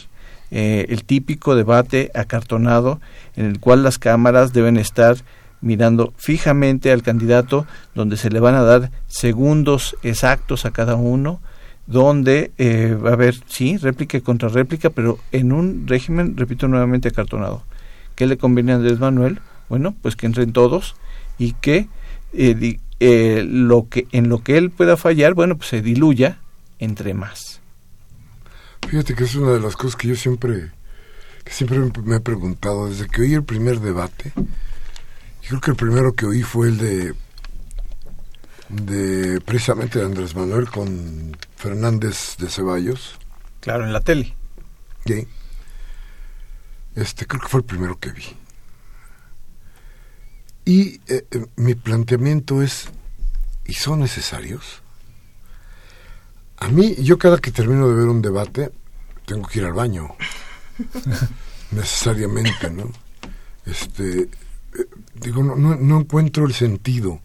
[0.52, 3.02] eh, el típico debate acartonado
[3.36, 5.18] en el cual las cámaras deben estar
[5.60, 11.42] mirando fijamente al candidato, donde se le van a dar segundos exactos a cada uno,
[11.88, 17.10] donde eh, va a haber, sí, réplica y contrarréplica, pero en un régimen, repito nuevamente,
[17.10, 17.64] acartonado.
[18.16, 19.40] ¿Qué le conviene a Andrés Manuel?
[19.70, 20.96] Bueno, pues que entren todos
[21.38, 21.88] y que
[22.34, 26.40] eh, eh, lo que en lo que él pueda fallar, bueno, pues se diluya
[26.80, 27.62] entre más.
[28.88, 30.72] Fíjate que es una de las cosas que yo siempre
[31.44, 34.34] que siempre me he preguntado desde que oí el primer debate.
[34.36, 37.14] Yo creo que el primero que oí fue el de
[38.70, 43.18] de precisamente de Andrés Manuel con Fernández de Ceballos.
[43.62, 44.36] Claro, en la tele.
[45.06, 45.28] Sí.
[46.96, 48.24] Este creo que fue el primero que vi.
[50.68, 52.90] Y eh, eh, mi planteamiento es,
[53.66, 54.82] ¿y son necesarios?
[56.58, 58.74] A mí, yo cada que termino de ver un debate,
[59.26, 60.10] tengo que ir al baño.
[61.72, 62.92] Necesariamente, ¿no?
[63.66, 64.30] Este, eh,
[65.16, 67.22] digo, no, no, no encuentro el sentido.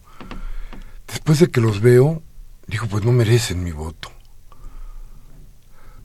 [1.05, 2.23] Después de que los veo,
[2.67, 4.09] digo, pues no merecen mi voto.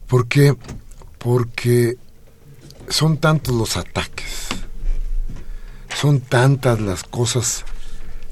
[0.08, 0.56] ¿Por qué?
[1.18, 1.98] Porque
[2.88, 4.48] son tantos los ataques
[5.98, 7.64] son tantas las cosas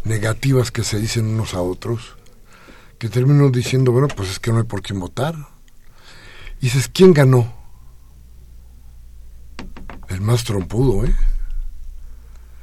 [0.05, 2.15] negativas que se dicen unos a otros
[3.01, 5.35] que termino diciendo, bueno, pues es que no hay por quién votar.
[6.61, 7.53] Y dices, ¿quién ganó?
[10.09, 11.15] El más trompudo, ¿eh?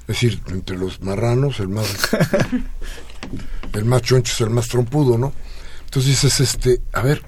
[0.02, 2.10] Es decir, entre los marranos, el más.
[3.74, 5.34] el más choncho es el más trompudo, ¿no?
[5.84, 7.22] Entonces dices, este, a ver,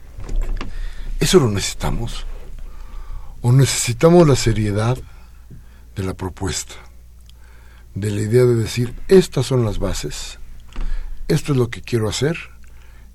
[1.20, 2.26] ¿eso lo necesitamos?
[3.42, 4.98] ¿O necesitamos la seriedad
[5.96, 6.85] de la propuesta?
[7.96, 10.38] De la idea de decir, estas son las bases,
[11.28, 12.38] esto es lo que quiero hacer,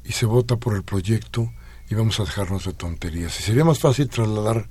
[0.04, 1.52] y se vota por el proyecto
[1.88, 3.38] y vamos a dejarnos de tonterías.
[3.38, 4.68] Y sería más fácil trasladar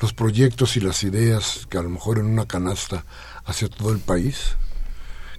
[0.00, 3.04] los proyectos y las ideas que a lo mejor en una canasta
[3.44, 4.56] hacia todo el país,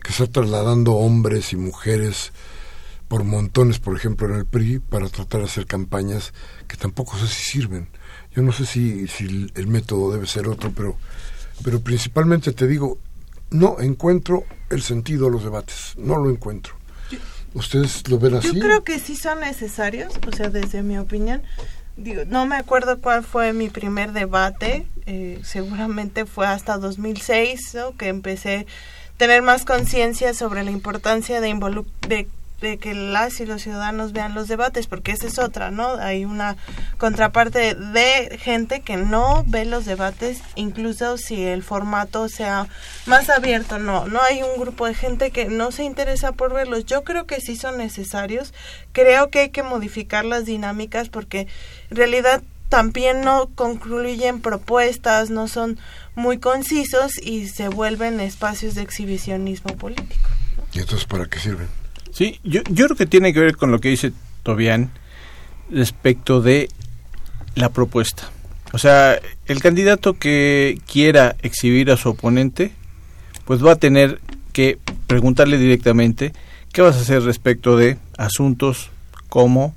[0.04, 2.34] que está trasladando hombres y mujeres
[3.08, 6.34] por montones, por ejemplo, en el PRI, para tratar de hacer campañas
[6.68, 7.88] que tampoco sé si sirven.
[8.36, 10.98] Yo no sé si, si el método debe ser otro, pero,
[11.64, 12.98] pero principalmente te digo,
[13.52, 16.74] no encuentro el sentido de los debates, no lo encuentro.
[17.54, 18.56] ¿Ustedes lo ven así?
[18.56, 21.44] Yo creo que sí son necesarios, o sea, desde mi opinión,
[21.98, 27.98] digo, no me acuerdo cuál fue mi primer debate, eh, seguramente fue hasta 2006 ¿no?
[27.98, 32.28] que empecé a tener más conciencia sobre la importancia de, de
[32.62, 35.96] de que las y los ciudadanos vean los debates, porque esa es otra, ¿no?
[35.96, 36.56] Hay una
[36.98, 42.68] contraparte de gente que no ve los debates, incluso si el formato sea
[43.08, 46.86] más abierto, no, no hay un grupo de gente que no se interesa por verlos.
[46.86, 48.54] Yo creo que sí son necesarios,
[48.92, 51.48] creo que hay que modificar las dinámicas porque
[51.90, 55.78] en realidad también no concluyen propuestas, no son
[56.16, 60.30] muy concisos y se vuelven espacios de exhibicionismo político.
[60.72, 61.68] ¿Y entonces para qué sirven?
[62.14, 64.12] Sí, yo, yo creo que tiene que ver con lo que dice
[64.44, 64.92] Tobián
[65.70, 66.70] respecto de
[67.56, 68.30] la propuesta.
[68.74, 72.72] O sea, el candidato que quiera exhibir a su oponente,
[73.46, 74.20] pues va a tener
[74.54, 76.34] que preguntarle directamente
[76.72, 78.90] qué vas a hacer respecto de asuntos
[79.30, 79.76] como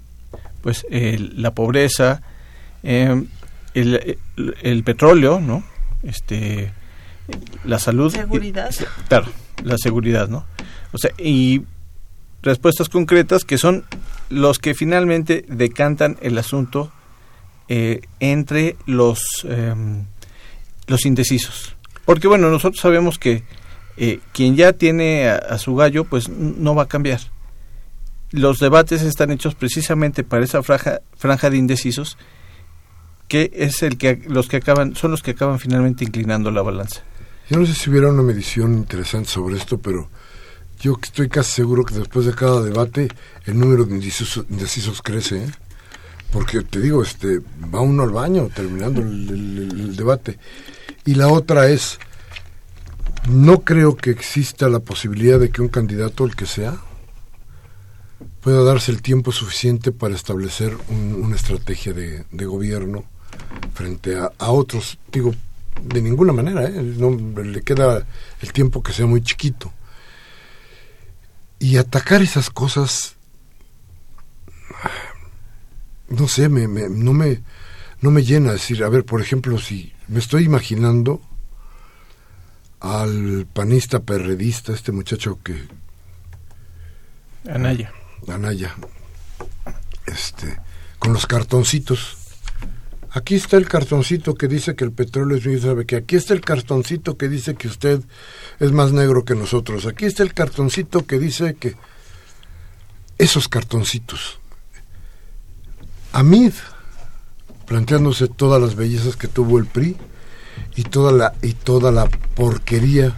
[0.63, 2.23] pues la pobreza,
[2.83, 3.27] em,
[3.75, 4.19] el,
[4.63, 5.63] el, petróleo, ¿no?
[6.03, 6.73] Este,
[7.65, 8.13] la salud.
[8.13, 8.75] Seguridad.
[9.09, 9.27] claro,
[9.63, 10.47] la seguridad, ¿no?
[10.93, 11.63] O sea, y
[12.45, 13.85] respuestas concretas que son
[14.29, 16.93] los que finalmente decantan el asunto
[17.69, 20.05] eh, entre los, em,
[20.87, 21.75] los indecisos.
[22.05, 23.43] Porque bueno, nosotros sabemos que
[23.97, 27.21] eh, quien ya tiene a, su gallo, pues no va a cambiar.
[28.31, 32.19] Los debates están hechos precisamente para esa franja, franja de indecisos
[33.29, 37.03] que es el que los que acaban son los que acaban finalmente inclinando la balanza.
[37.49, 40.09] Yo no sé si hubiera una medición interesante sobre esto, pero
[40.85, 43.09] yo estoy casi seguro que después de cada debate
[43.47, 45.51] el número de indecisos, crece, ¿eh?
[46.31, 47.41] porque te digo, este
[47.75, 50.39] va uno al baño terminando el, debate.
[51.07, 51.99] Y la otra es,
[53.31, 56.77] no creo que exista la posibilidad de que un candidato, el que sea,
[58.43, 63.05] pueda darse el tiempo suficiente para establecer una estrategia de, gobierno
[63.73, 64.99] frente a, a, otros.
[65.11, 65.35] Digo,
[65.83, 66.83] de ninguna manera, ¿eh?
[66.99, 67.11] no
[67.43, 68.07] le queda
[68.43, 69.73] el tiempo que sea muy chiquito.
[71.59, 73.17] Y atacar esas cosas,
[76.09, 77.43] no sé, me, no, me,
[78.01, 78.53] no me llena.
[78.53, 81.21] decir, a ver, por ejemplo, si me estoy imaginando
[82.81, 85.69] al panista perredista, este muchacho que...
[87.49, 87.93] Anaya.
[88.29, 88.75] Anaya.
[90.07, 90.59] Este,
[90.99, 92.24] con los cartoncitos
[93.15, 96.41] Aquí está el cartoncito que dice que el petróleo es sabe que aquí está el
[96.41, 98.01] cartoncito que dice que usted
[98.59, 99.87] es más negro que nosotros.
[99.87, 101.77] Aquí está el cartoncito que dice que
[103.17, 104.41] esos cartoncitos.
[106.11, 106.55] Amid
[107.67, 109.97] planteándose todas las bellezas que tuvo el PRI
[110.75, 113.15] y toda la y toda la porquería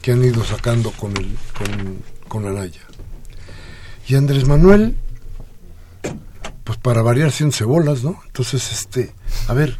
[0.00, 2.82] que han ido sacando con el con, con Anaya.
[4.06, 4.96] Y Andrés Manuel
[6.64, 8.20] pues para variar 100 cebolas, ¿no?
[8.26, 9.14] Entonces, este,
[9.48, 9.76] a ver,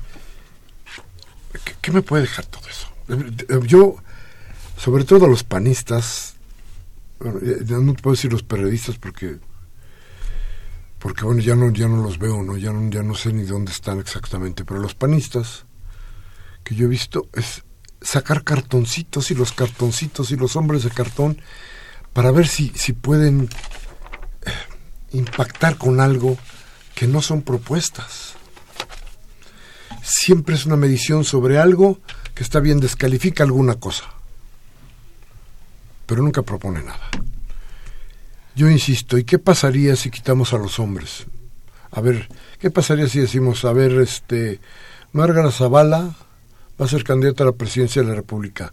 [1.81, 2.88] ¿qué, me puede dejar todo eso?
[3.66, 3.97] Yo,
[4.77, 6.37] sobre todo los panistas,
[7.20, 9.38] no puedo decir los periodistas porque
[10.99, 13.44] porque bueno ya no ya no los veo no ya no ya no sé ni
[13.44, 15.66] dónde están exactamente pero los panistas
[16.64, 17.63] que yo he visto es
[18.00, 21.40] sacar cartoncitos y los cartoncitos y los hombres de cartón
[22.15, 23.50] para ver si si pueden
[24.46, 24.50] eh,
[25.13, 26.38] impactar con algo
[26.95, 28.35] que no son propuestas.
[30.03, 31.99] Siempre es una medición sobre algo
[32.35, 34.05] que está bien, descalifica alguna cosa,
[36.07, 37.09] pero nunca propone nada.
[38.55, 41.27] Yo insisto, ¿y qué pasaría si quitamos a los hombres?
[41.90, 42.29] A ver,
[42.59, 44.61] ¿qué pasaría si decimos, a ver, este,
[45.13, 46.15] Margarita Zavala
[46.81, 48.73] va a ser candidata a la presidencia de la República?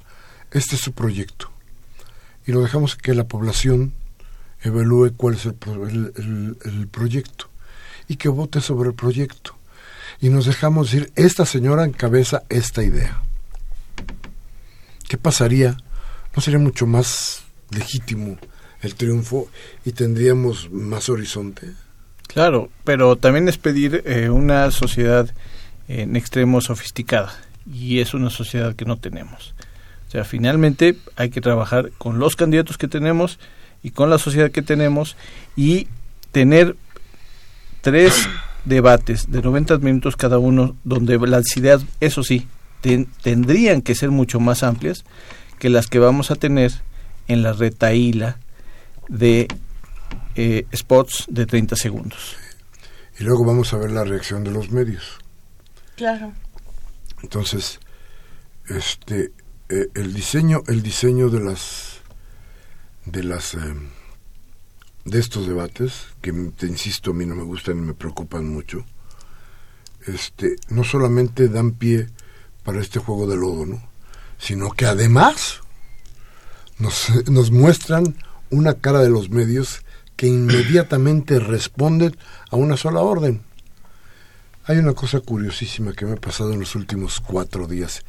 [0.52, 1.50] Este es su proyecto.
[2.46, 3.94] Y lo dejamos que la población
[4.62, 7.51] evalúe cuál es el, el proyecto
[8.12, 9.56] y que vote sobre el proyecto.
[10.20, 13.22] Y nos dejamos decir, esta señora encabeza esta idea.
[15.08, 15.78] ¿Qué pasaría?
[16.36, 18.38] ¿No sería mucho más legítimo
[18.82, 19.48] el triunfo
[19.86, 21.72] y tendríamos más horizonte?
[22.28, 25.34] Claro, pero también es pedir eh, una sociedad
[25.88, 27.32] en extremo sofisticada
[27.66, 29.56] y es una sociedad que no tenemos.
[30.10, 33.40] O sea, finalmente hay que trabajar con los candidatos que tenemos
[33.82, 35.16] y con la sociedad que tenemos
[35.56, 35.88] y
[36.34, 36.76] tener
[37.82, 38.28] tres
[38.66, 42.48] debates de 90 minutos cada uno, donde las ideas, eso sí,
[43.22, 45.04] tendrían que ser mucho más amplias
[45.60, 46.72] que las que vamos a tener
[47.28, 48.38] en la retaíla
[49.08, 49.48] de
[50.36, 52.36] eh, spots de 30 segundos.
[53.20, 55.20] Y luego vamos a ver la reacción de los medios.
[55.96, 56.34] Claro.
[57.22, 57.80] Entonces,
[58.68, 59.32] este,
[59.70, 62.02] eh, el diseño, el diseño de las,
[63.06, 63.90] de las em,
[65.06, 68.86] de estos debates, que te insisto, a mí no me gustan y me preocupan mucho,
[70.06, 72.08] este, no solamente dan pie
[72.64, 73.92] para este juego de lodo, ¿no?
[74.42, 75.62] sino que además
[76.80, 78.16] nos, nos muestran
[78.50, 79.84] una cara de los medios
[80.16, 82.18] que inmediatamente responden
[82.50, 83.42] a una sola orden.
[84.66, 88.04] Hay una cosa curiosísima que me ha pasado en los últimos cuatro días.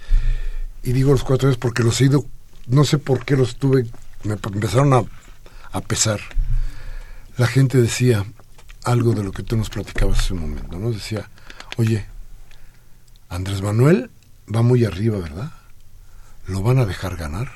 [0.83, 2.27] Y digo los cuatro días porque los he ido,
[2.67, 3.87] no sé por qué los tuve,
[4.25, 5.05] me empezaron a,
[5.71, 6.21] a pesar.
[7.39, 8.25] La gente decía
[8.85, 10.91] algo de lo que tú nos platicabas hace un momento, ¿no?
[10.91, 11.29] Decía,
[11.77, 12.05] oye,
[13.29, 14.11] Andrés Manuel
[14.55, 15.51] va muy arriba, ¿verdad?
[16.47, 17.49] ¿Lo van a dejar ganar?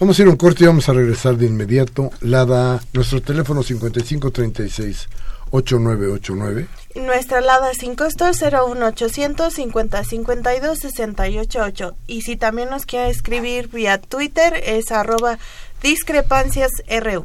[0.00, 2.10] Vamos a ir a un corte y vamos a regresar de inmediato.
[2.20, 5.08] Lada, nuestro teléfono 5536
[5.50, 6.66] 8989.
[6.96, 11.96] Nuestra alada sin costo 01800 50 52 688.
[12.06, 15.38] Y si también nos quiere escribir vía Twitter es arroba
[15.82, 17.24] discrepancias RU.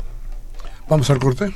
[0.90, 1.54] Vamos al corte.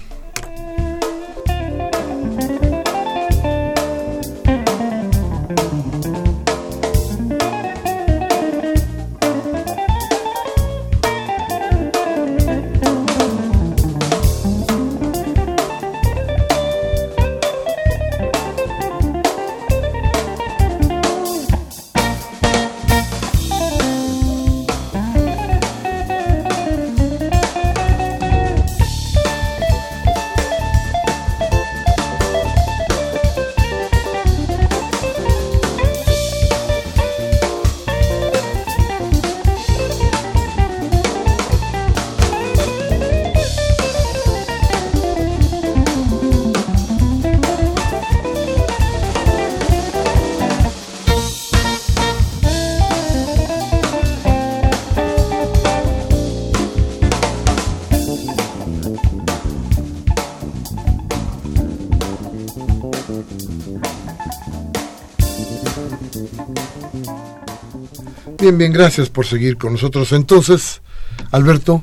[68.54, 70.12] Bien, bien, gracias por seguir con nosotros.
[70.12, 70.84] Entonces,
[71.32, 71.82] Alberto,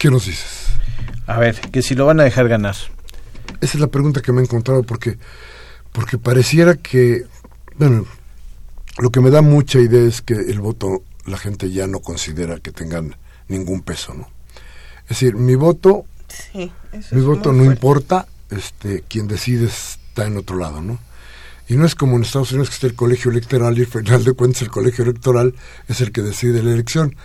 [0.00, 0.66] ¿qué nos dices?
[1.28, 2.74] A ver, que si lo van a dejar ganar.
[3.60, 5.16] Esa es la pregunta que me he encontrado porque,
[5.92, 7.24] porque pareciera que,
[7.78, 8.04] bueno,
[8.98, 12.58] lo que me da mucha idea es que el voto la gente ya no considera
[12.58, 13.14] que tengan
[13.46, 14.28] ningún peso, ¿no?
[15.04, 16.04] Es decir, mi voto,
[16.52, 17.74] Sí, eso mi es voto no fuerte.
[17.74, 20.98] importa, este, quien decide está en otro lado, ¿no?
[21.68, 24.24] Y no es como en Estados Unidos que está el colegio electoral y al final
[24.24, 25.54] de cuentas el colegio electoral
[25.88, 27.16] es el que decide la elección.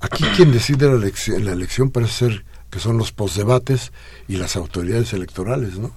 [0.00, 3.92] Aquí quien decide la elección, la elección parece ser que son los postdebates
[4.28, 5.92] y las autoridades electorales, ¿no?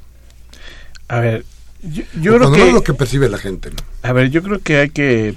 [1.07, 1.45] A ver,
[1.81, 2.57] yo, yo creo que...
[2.59, 3.77] no es lo que percibe la gente, ¿no?
[4.03, 5.35] A ver, yo creo que hay que...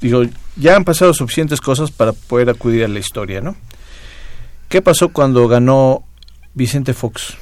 [0.00, 0.22] Digo,
[0.56, 3.54] ya han pasado suficientes cosas para poder acudir a la historia, ¿no?
[4.68, 6.04] ¿Qué pasó cuando ganó
[6.54, 7.36] Vicente Fox?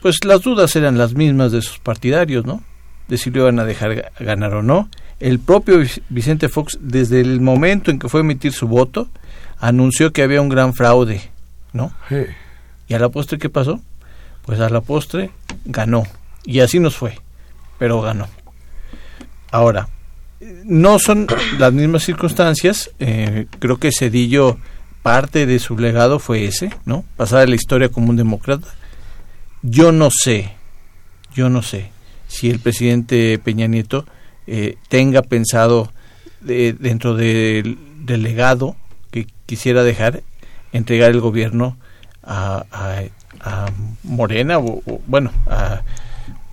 [0.00, 2.62] Pues las dudas eran las mismas de sus partidarios, ¿no?
[3.08, 4.88] De si lo iban a dejar ga- ganar o no.
[5.20, 9.08] El propio Vic- Vicente Fox, desde el momento en que fue a emitir su voto,
[9.58, 11.22] anunció que había un gran fraude,
[11.72, 11.92] ¿no?
[12.08, 12.16] Sí.
[12.86, 13.80] ¿Y a la postre qué pasó?
[14.44, 15.30] Pues a la postre
[15.64, 16.04] ganó.
[16.44, 17.18] Y así nos fue.
[17.78, 18.28] Pero ganó.
[19.50, 19.88] Ahora,
[20.64, 21.26] no son
[21.58, 22.90] las mismas circunstancias.
[23.00, 24.58] eh, creo que Cedillo,
[25.02, 27.04] parte de su legado fue ese, ¿no?
[27.16, 28.68] Pasar a la historia como un demócrata.
[29.62, 30.52] Yo no sé,
[31.34, 31.90] yo no sé
[32.28, 34.06] si el presidente Peña Nieto
[34.46, 35.90] eh, tenga pensado
[36.40, 37.76] de- dentro del,
[38.06, 38.76] legado
[39.10, 40.22] que quisiera dejar
[40.72, 41.76] entregar el gobierno
[42.22, 43.02] a, a-
[44.04, 45.82] Morena o, o, bueno a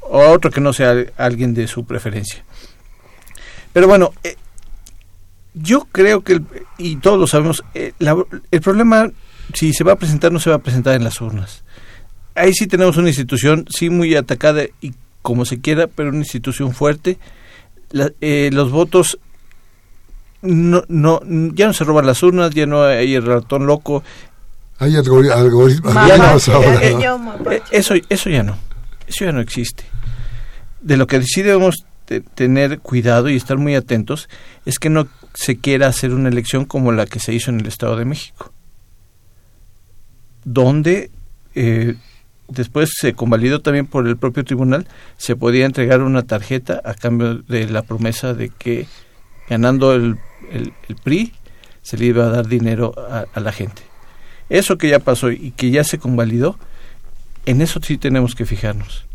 [0.08, 2.44] otro que no sea alguien de su preferencia.
[3.74, 4.36] Pero bueno eh,
[5.54, 6.46] yo creo que el-
[6.78, 9.10] y todos lo sabemos eh, la- el problema
[9.54, 11.64] si se va a presentar no se va a presentar en las urnas.
[12.36, 14.94] Ahí sí tenemos una institución sí muy atacada y
[15.26, 17.18] como se quiera pero una institución fuerte
[17.90, 19.18] La- eh, los votos
[20.44, 21.20] no, no,
[21.56, 24.04] ya no se roban las urnas, ya no hay el ratón loco.
[24.78, 26.96] Hay algori- algoritmos Mapache, ahora, eh.
[27.50, 28.56] Eh, Eso, eso ya no,
[29.08, 29.86] eso ya no existe.
[30.82, 34.30] De lo que sí debemos te- tener cuidado y estar muy atentos
[34.68, 37.66] es que no se quiera hacer una elección como la que se hizo en el
[37.68, 38.52] Estado de México,
[40.44, 41.10] donde
[41.56, 41.96] eh,
[42.48, 44.88] después se convalidó también por el propio tribunal,
[45.18, 48.88] se podía entregar una tarjeta a cambio de la promesa de que
[49.50, 50.18] ganando el,
[50.52, 50.74] el-
[51.04, 51.34] PRI
[51.82, 53.84] se le iba a dar dinero a, a la gente.
[54.50, 56.58] Eso que ya pasó y que ya se convalidó,
[57.46, 59.06] en eso sí tenemos que fijarnos.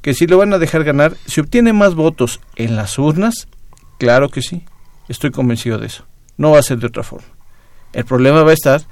[0.00, 3.46] Que si lo van a dejar ganar, si obtiene más votos en las urnas,
[3.98, 4.64] claro que sí,
[5.08, 6.06] estoy convencido de eso.
[6.36, 7.28] No va a ser de otra forma.
[7.92, 8.82] El problema va a estar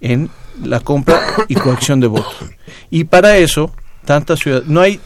[0.00, 0.30] en
[0.62, 2.36] la compra y coacción de votos.
[2.90, 3.72] Y para eso,
[4.04, 5.00] tanta ciudad, no hay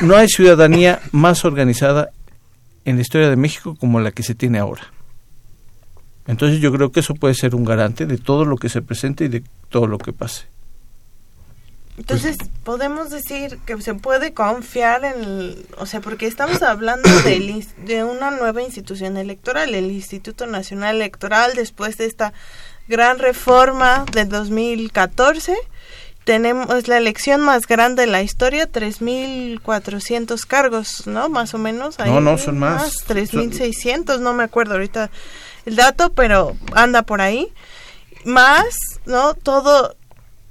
[0.00, 2.10] no hay ciudadanía más organizada
[2.84, 4.92] en la historia de México como la que se tiene ahora.
[6.26, 9.24] Entonces yo creo que eso puede ser un garante de todo lo que se presente
[9.24, 10.46] y de todo lo que pase.
[11.98, 18.04] Entonces, podemos decir que se puede confiar en, o sea, porque estamos hablando de, de
[18.04, 22.34] una nueva institución electoral, el Instituto Nacional Electoral, después de esta
[22.88, 25.56] gran reforma de 2014,
[26.24, 31.28] tenemos la elección más grande de la historia, 3.400 cargos, ¿no?
[31.28, 31.98] Más o menos.
[31.98, 32.82] no, no, son más.
[32.82, 35.10] más 3.600, no me acuerdo ahorita
[35.66, 37.52] el dato, pero anda por ahí.
[38.24, 39.34] Más, ¿no?
[39.34, 39.94] Todo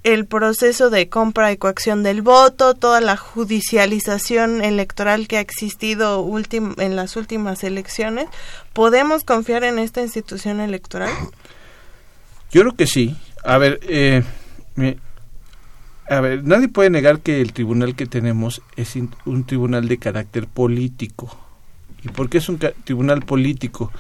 [0.05, 6.25] el proceso de compra y coacción del voto, toda la judicialización electoral que ha existido
[6.77, 8.27] en las últimas elecciones,
[8.71, 11.11] ¿podemos confiar en esta institución electoral?
[12.56, 13.14] Yo creo que sí.
[13.43, 14.24] A ver, eh,
[16.08, 18.95] a ver, nadie puede negar que el tribunal que tenemos es
[19.26, 21.38] un tribunal de carácter político.
[22.01, 23.91] ¿Y por qué es un tribunal político?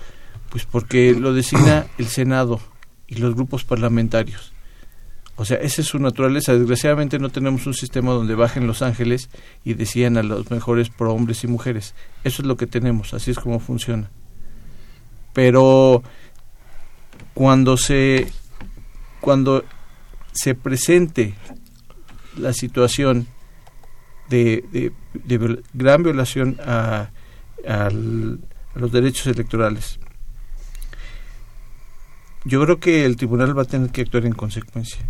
[0.49, 2.61] Pues porque lo designa el Senado
[3.09, 4.53] y los grupos parlamentarios.
[5.35, 6.53] O sea, esa es su naturaleza.
[6.53, 9.29] Desgraciadamente no tenemos un sistema donde bajen los ángeles
[9.65, 11.93] y decían a los mejores por hombres y mujeres.
[12.23, 14.09] Eso es lo que tenemos, así es como funciona.
[15.33, 16.03] Pero
[17.33, 18.31] cuando se
[19.25, 19.65] cuando
[20.33, 21.33] se presente
[22.37, 23.25] la situación
[24.29, 24.91] de,
[25.73, 27.09] gran violación a,
[27.67, 29.99] a los derechos electorales,
[32.43, 35.03] yo creo que el tribunal va a tener que actuar en consecuencia.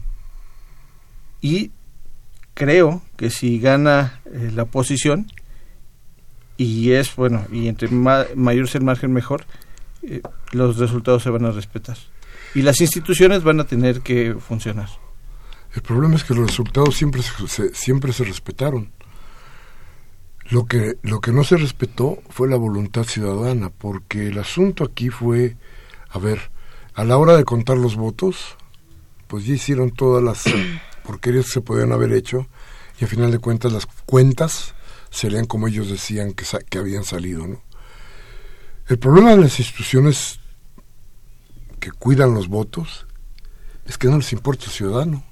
[1.41, 1.71] Y
[2.53, 5.29] creo que si gana eh, la oposición
[6.55, 9.43] y es bueno y entre mayor sea el margen mejor
[10.03, 10.21] eh,
[10.53, 11.97] los resultados se van a respetar
[12.55, 14.89] y las instituciones van a tener que funcionar
[15.73, 18.91] el problema es que los resultados siempre se, siempre se respetaron
[20.49, 25.09] lo que lo que no se respetó fue la voluntad ciudadana porque el asunto aquí
[25.09, 25.55] fue
[26.09, 26.51] a ver
[26.93, 28.55] a la hora de contar los votos
[29.27, 30.43] pues ya hicieron todas las
[31.03, 32.47] porquerías que se podían haber hecho
[32.99, 34.73] y al final de cuentas las cuentas
[35.09, 37.47] serían como ellos decían que, que habían salido.
[37.47, 37.61] ¿no?
[38.87, 40.39] El problema de las instituciones
[41.79, 43.05] que cuidan los votos
[43.85, 45.23] es que no les importa el ciudadano.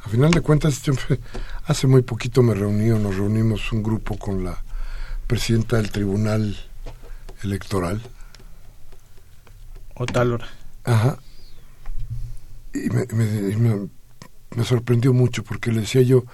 [0.00, 0.80] A final de cuentas,
[1.64, 4.62] hace muy poquito me reuní, nos reunimos un grupo con la
[5.26, 6.56] presidenta del Tribunal
[7.42, 8.00] Electoral.
[9.94, 10.48] O tal hora.
[10.84, 11.18] Ajá.
[12.72, 13.88] Y me, me,
[14.56, 16.24] me sorprendió mucho porque le decía yo,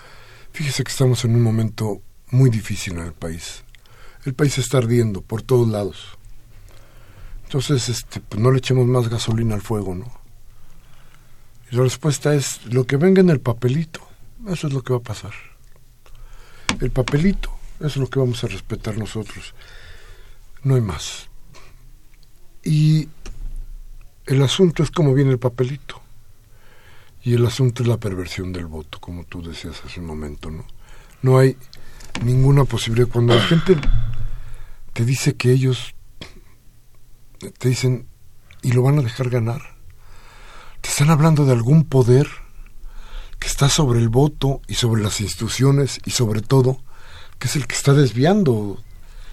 [0.53, 2.01] fíjese que estamos en un momento
[2.31, 3.65] muy difícil en el país.
[4.25, 6.19] El país está ardiendo por todos lados.
[7.55, 10.11] Entonces, este, pues no le echemos más gasolina al fuego, ¿no?
[11.71, 14.01] Y la respuesta es, lo que venga en el papelito,
[14.49, 15.31] eso es lo que va a pasar.
[16.81, 19.55] El papelito, es lo que vamos a respetar nosotros.
[20.65, 21.29] No hay más.
[22.65, 23.09] Y
[24.27, 26.03] el asunto es cómo viene el papelito.
[27.23, 30.67] Y el asunto es la perversión del voto, como tú decías hace un momento, ¿no?
[31.23, 31.57] No hay
[32.25, 33.07] ninguna posibilidad.
[33.07, 33.77] Cuando la gente
[34.93, 35.94] te dice que ellos
[37.51, 38.09] te dicen
[38.63, 39.63] y lo van a dejar ganar,
[40.81, 42.29] te están hablando de algún poder
[43.39, 46.79] que está sobre el voto y sobre las instituciones y sobre todo
[47.39, 48.83] que es el que está desviando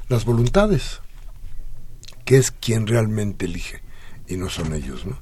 [0.08, 1.00] las voluntades,
[2.26, 3.82] que es quien realmente elige
[4.28, 5.20] y no son ellos, ¿no?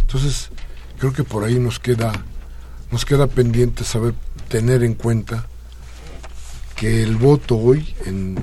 [0.00, 0.50] Entonces,
[0.98, 2.12] creo que por ahí nos queda
[2.92, 4.14] nos queda pendiente saber
[4.48, 5.46] tener en cuenta
[6.76, 8.36] que el voto hoy en,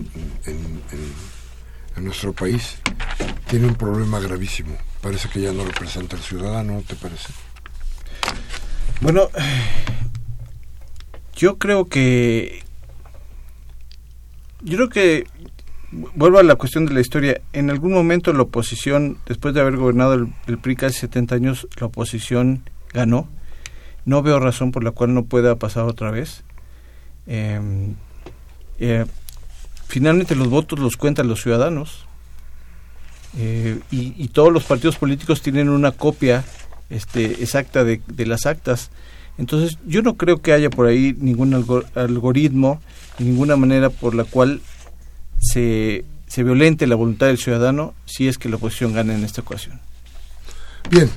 [0.45, 2.77] en, nuestro país
[3.49, 4.77] tiene un problema gravísimo.
[5.01, 7.33] Parece que ya no representa al ciudadano, ¿te parece?
[9.01, 9.29] Bueno,
[11.35, 12.63] yo creo que
[14.61, 15.27] yo creo que
[15.91, 17.41] vuelvo a la cuestión de la historia.
[17.53, 21.87] En algún momento la oposición, después de haber gobernado el, PRI casi 70 años, la
[21.87, 23.27] oposición ganó.
[24.05, 26.43] No veo razón por la cual no pueda pasar otra vez.
[27.25, 27.95] Em,
[28.79, 29.05] eh,
[29.87, 32.08] finalmente los votos los cuentan los ciudadanos.
[33.37, 36.43] Eh, y, todos los partidos políticos tienen una copia
[36.89, 38.89] este, exacta de, de, las actas.
[39.37, 41.53] Entonces yo no creo que haya por ahí ningún
[41.95, 42.81] algoritmo,
[43.19, 44.61] ninguna manera por la cual
[45.39, 49.41] se, se violente la voluntad del ciudadano si es que la oposición gana en esta
[49.41, 49.79] ocasión.
[50.89, 51.09] Bien,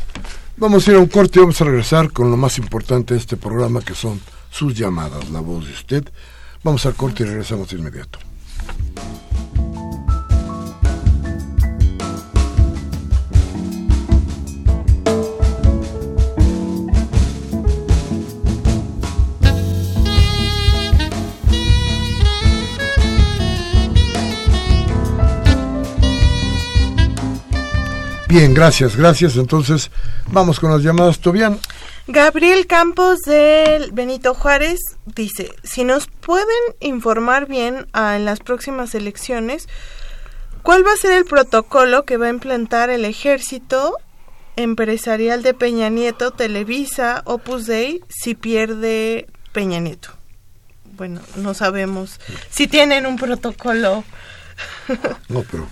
[0.57, 3.21] vamos a ir a un corte y vamos a regresar con lo más importante de
[3.21, 6.05] este programa que son sus llamadas, la voz de usted.
[6.63, 8.19] Vamos al corte y regresamos de inmediato.
[28.33, 29.37] Bien, gracias, gracias.
[29.37, 29.91] Entonces,
[30.29, 31.61] vamos con las llamadas, Tobián.
[32.07, 36.47] Gabriel Campos del Benito Juárez dice, si nos pueden
[36.81, 39.69] informar bien ah, en las próximas elecciones,
[40.63, 43.99] ¿cuál va a ser el protocolo que va a implantar el ejército
[44.57, 50.09] empresarial de Peña Nieto, Televisa, Opus Dei, si pierde Peña Nieto?
[50.97, 52.19] Bueno, no sabemos
[52.49, 54.05] si tienen un protocolo.
[55.29, 55.69] no, pero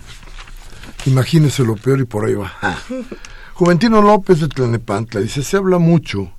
[1.05, 2.53] imagínese lo peor y por ahí va.
[3.53, 6.31] Juventino López de Tlanepantla dice, se habla mucho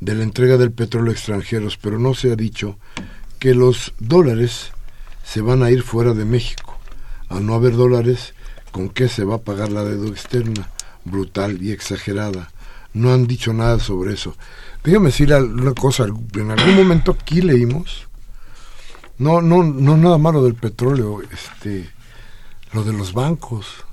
[0.00, 2.78] de la entrega del petróleo a extranjeros, pero no se ha dicho
[3.38, 4.72] que los dólares
[5.24, 6.78] se van a ir fuera de México.
[7.28, 8.34] Al no haber dólares,
[8.70, 10.70] ¿con qué se va a pagar la deuda externa?
[11.04, 12.50] Brutal y exagerada.
[12.94, 14.36] No han dicho nada sobre eso.
[14.84, 18.06] Déjame decir una cosa, en algún momento aquí leímos,
[19.18, 21.90] no, no, no nada malo del petróleo, este,
[22.72, 23.85] lo de los bancos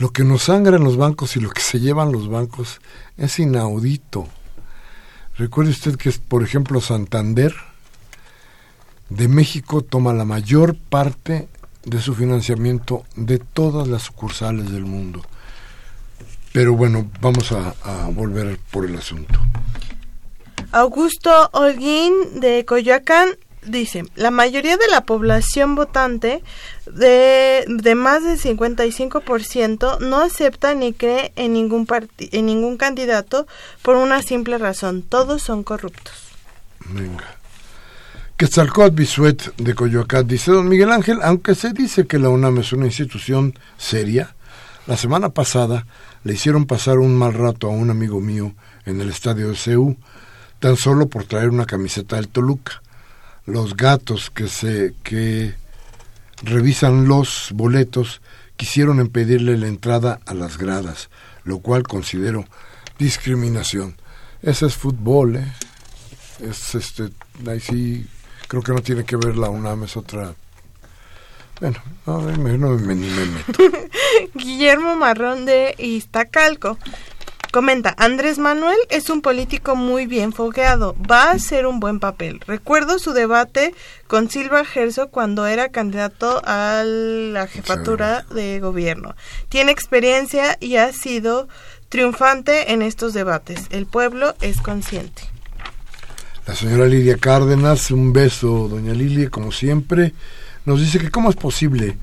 [0.00, 2.80] lo que nos sangran los bancos y lo que se llevan los bancos
[3.18, 4.26] es inaudito.
[5.36, 7.54] Recuerde usted que, por ejemplo, Santander
[9.10, 11.48] de México toma la mayor parte
[11.84, 15.22] de su financiamiento de todas las sucursales del mundo.
[16.54, 19.38] Pero bueno, vamos a, a volver por el asunto.
[20.72, 26.42] Augusto Holguín de Coyoacán dice, la mayoría de la población votante
[26.86, 31.86] de, de más del 55% no acepta ni cree en ningún,
[32.18, 33.46] en ningún candidato
[33.82, 36.14] por una simple razón, todos son corruptos.
[36.86, 37.36] Venga.
[38.36, 42.72] Quetzalcóatl Bisuet de Coyoacán dice, don Miguel Ángel, aunque se dice que la UNAM es
[42.72, 44.34] una institución seria,
[44.86, 45.86] la semana pasada
[46.24, 48.54] le hicieron pasar un mal rato a un amigo mío
[48.86, 49.96] en el estadio de CEU,
[50.58, 52.80] tan solo por traer una camiseta del Toluca
[53.46, 55.54] los gatos que se que
[56.42, 58.20] revisan los boletos
[58.56, 61.08] quisieron impedirle la entrada a las gradas,
[61.44, 62.44] lo cual considero
[62.98, 63.96] discriminación.
[64.42, 65.52] Ese es fútbol, ¿eh?
[66.40, 67.10] Es este,
[67.46, 68.06] ahí sí,
[68.48, 70.34] creo que no tiene que ver la UNAM, es otra.
[71.60, 73.62] Bueno, no, me, no me, me meto.
[74.34, 76.78] Guillermo Marrón de Iztacalco.
[77.50, 82.38] Comenta, Andrés Manuel es un político muy bien fogueado, va a hacer un buen papel.
[82.46, 83.74] Recuerdo su debate
[84.06, 89.16] con Silva Gerso cuando era candidato a la jefatura de gobierno.
[89.48, 91.48] Tiene experiencia y ha sido
[91.88, 93.62] triunfante en estos debates.
[93.70, 95.22] El pueblo es consciente.
[96.46, 100.14] La señora Lidia Cárdenas, un beso, doña Lilia, como siempre,
[100.66, 101.98] nos dice que cómo es posible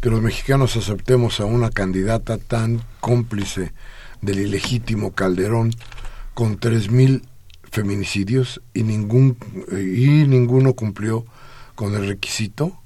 [0.00, 3.72] que los mexicanos aceptemos a una candidata tan cómplice
[4.22, 5.72] del ilegítimo Calderón
[6.34, 7.22] con tres mil
[7.70, 9.36] feminicidios y ningún
[9.70, 11.26] y ninguno cumplió
[11.74, 12.78] con el requisito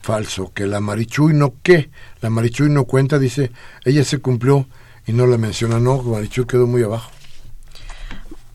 [0.00, 3.52] falso que la Marichuy no qué la Marichuy no cuenta dice
[3.84, 4.66] ella se cumplió
[5.06, 7.10] y no la menciona no Marichuy quedó muy abajo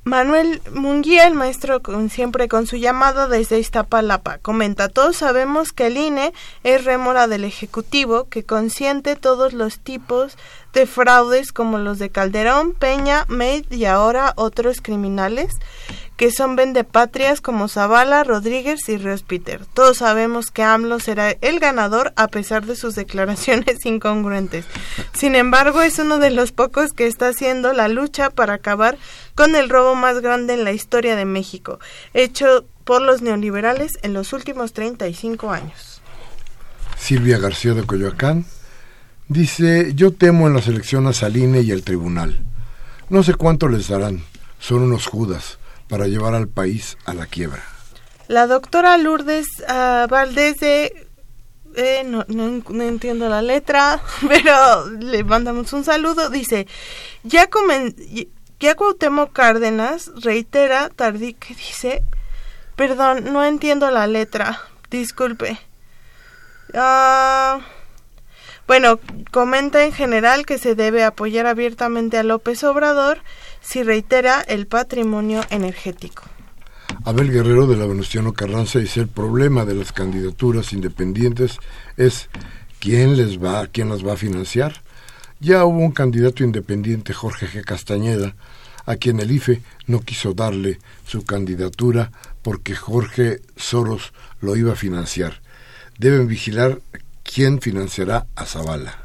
[0.07, 5.97] Manuel Munguía, el maestro siempre con su llamado desde Iztapalapa, comenta, todos sabemos que el
[5.97, 6.31] INE
[6.63, 10.37] es rémora del Ejecutivo que consiente todos los tipos
[10.71, 15.57] de fraudes como los de Calderón, Peña, Meid y ahora otros criminales
[16.17, 19.63] que son vendepatrias como Zavala, Rodríguez y Ríos Peter.
[19.73, 24.65] Todos sabemos que AMLO será el ganador a pesar de sus declaraciones incongruentes.
[25.13, 28.97] Sin embargo, es uno de los pocos que está haciendo la lucha para acabar
[29.35, 31.79] con el robo más grande en la historia de México,
[32.15, 36.01] hecho por los neoliberales en los últimos 35 años.
[36.97, 38.45] Silvia García de Coyoacán
[39.27, 42.39] dice, yo temo en la selección a Saline y el tribunal.
[43.09, 44.23] No sé cuánto les darán,
[44.59, 47.63] son unos judas para llevar al país a la quiebra.
[48.27, 50.57] La doctora Lourdes uh, Valdés.
[50.61, 52.25] Eh, no,
[52.81, 56.29] entiendo la letra, pero le mandamos un saludo.
[56.29, 56.67] Dice,
[57.23, 57.95] ya, comen,
[58.59, 62.03] ya Cuauhtémoc Cárdenas reitera, tardí, que dice,
[62.75, 64.59] perdón, no entiendo la letra,
[64.89, 65.59] disculpe.
[66.73, 67.59] Ah...
[68.67, 68.99] Bueno,
[69.31, 73.21] comenta en general que se debe apoyar abiertamente a López Obrador
[73.67, 76.23] si reitera el patrimonio energético.
[77.03, 81.57] Abel Guerrero de la Venustiano Carranza dice el problema de las candidaturas independientes
[81.97, 82.29] es
[82.79, 84.81] quién les va, quién las va a financiar.
[85.39, 87.63] Ya hubo un candidato independiente, Jorge G.
[87.63, 88.35] Castañeda,
[88.85, 92.11] a quien el IFE no quiso darle su candidatura
[92.41, 95.41] porque Jorge Soros lo iba a financiar.
[95.97, 96.79] Deben vigilar
[97.27, 98.95] ¿Quién financiará a Zavala?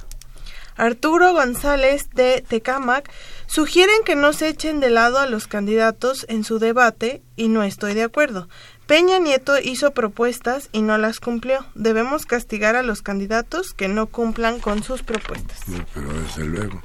[0.76, 3.10] Arturo González de Tecamac
[3.52, 7.62] sugieren que no se echen de lado a los candidatos en su debate y no
[7.62, 8.48] estoy de acuerdo.
[8.86, 11.66] Peña Nieto hizo propuestas y no las cumplió.
[11.74, 15.58] Debemos castigar a los candidatos que no cumplan con sus propuestas.
[15.92, 16.80] pero desde luego.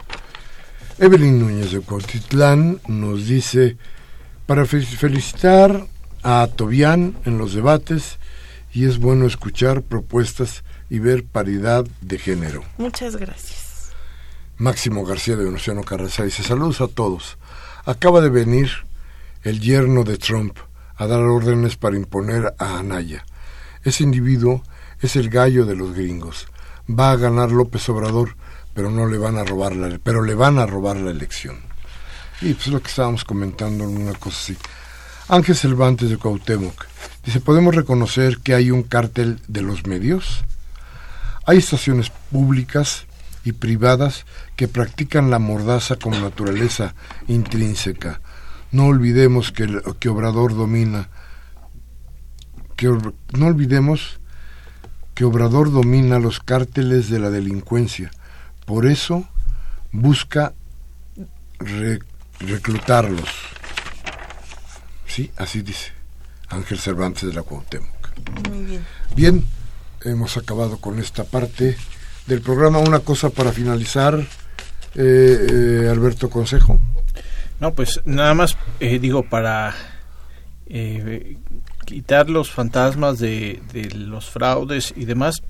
[0.99, 3.77] Evelyn Núñez de Cuautitlán nos dice,
[4.45, 5.87] para felicitar
[6.21, 8.19] a Tobián en los debates,
[8.73, 12.63] y es bueno escuchar propuestas y ver paridad de género.
[12.77, 13.66] Muchas gracias.
[14.59, 17.37] Máximo García de Venustiano Carranza dice, saludos a todos.
[17.85, 18.71] Acaba de venir
[19.43, 20.57] el yerno de Trump
[20.95, 23.23] a dar órdenes para imponer a Anaya.
[23.83, 24.63] Ese individuo
[24.99, 26.47] es el gallo de los gringos.
[26.89, 28.35] Va a ganar López Obrador,
[28.73, 31.57] pero no le van a robar la, pero le van a robar la elección.
[32.41, 34.57] Y pues lo que estábamos comentando en una cosa así.
[35.27, 36.87] Ángel Cervantes de Cuauhtémoc
[37.23, 40.43] dice, ¿podemos reconocer que hay un cártel de los medios?
[41.45, 43.05] Hay estaciones públicas
[43.47, 44.25] y privadas
[44.57, 46.95] que practican la mordaza como naturaleza
[47.29, 48.19] intrínseca,
[48.73, 51.07] no olvidemos que, el, que Obrador domina,
[52.75, 54.19] que no olvidemos
[55.13, 58.11] que Obrador domina los cárteles de la delincuencia.
[58.65, 59.25] Por eso
[59.93, 60.53] busca
[62.39, 63.29] reclutarlos.
[65.05, 65.93] Sí, así dice
[66.49, 68.49] Ángel Cervantes de la Cuauhtémoc.
[68.49, 68.85] Muy bien.
[69.15, 69.45] Bien,
[70.03, 71.77] hemos acabado con esta parte
[72.27, 72.79] del programa.
[72.79, 74.19] Una cosa para finalizar,
[74.95, 75.47] eh,
[75.85, 76.79] eh, Alberto Consejo.
[77.59, 79.73] No, pues nada más eh, digo para
[80.67, 81.37] eh,
[81.85, 85.41] quitar los fantasmas de, de, los fraudes y demás,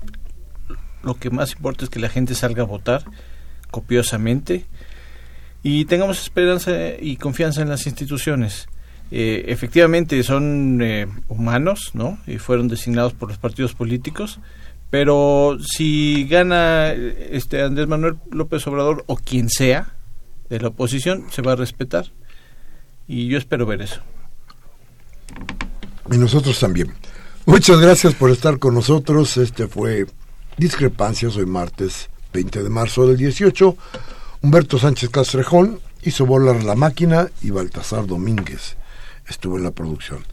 [1.02, 3.04] lo que más importa es que la gente salga a votar
[3.70, 4.64] copiosamente
[5.62, 8.68] y tengamos esperanza y confianza en las instituciones.
[9.10, 10.82] Eh, efectivamente son
[11.28, 12.18] humanos, ¿no?
[12.26, 14.38] Y fueron designados por los partidos políticos,
[14.90, 19.94] pero si gana este Andrés Manuel López Obrador o quien sea,
[20.48, 22.06] de la oposición se va a respetar
[23.06, 24.00] y yo espero ver eso.
[26.10, 26.94] Y nosotros también.
[27.44, 29.36] Muchas gracias por estar con nosotros.
[29.36, 30.06] Este fue
[30.56, 33.76] Discrepancias, hoy martes 20 de marzo del 18.
[34.42, 38.76] Humberto Sánchez Castrejón hizo volar la máquina y Baltasar Domínguez
[39.26, 40.24] estuvo en la producción.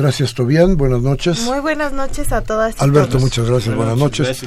[0.00, 0.78] Gracias, Tobián.
[0.78, 1.42] Buenas noches.
[1.42, 2.80] Muy buenas noches a todas.
[2.80, 3.76] Alberto, muchas gracias.
[3.76, 4.42] Buenas, noches.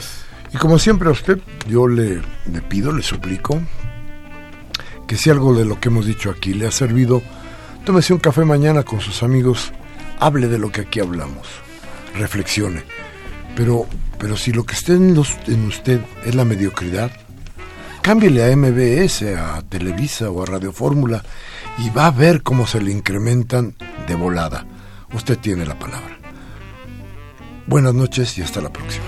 [0.51, 3.61] Y como siempre a usted, yo le, le pido, le suplico
[5.07, 7.21] que si algo de lo que hemos dicho aquí le ha servido,
[7.85, 9.71] tómese un café mañana con sus amigos,
[10.19, 11.47] hable de lo que aquí hablamos,
[12.15, 12.83] reflexione.
[13.55, 13.85] Pero,
[14.17, 17.11] pero si lo que está en, en usted es la mediocridad,
[18.01, 21.23] cámbiele a MBS, a Televisa o a Radio Fórmula
[21.77, 23.75] y va a ver cómo se le incrementan
[24.07, 24.65] de volada.
[25.13, 26.17] Usted tiene la palabra.
[27.67, 29.05] Buenas noches y hasta la próxima.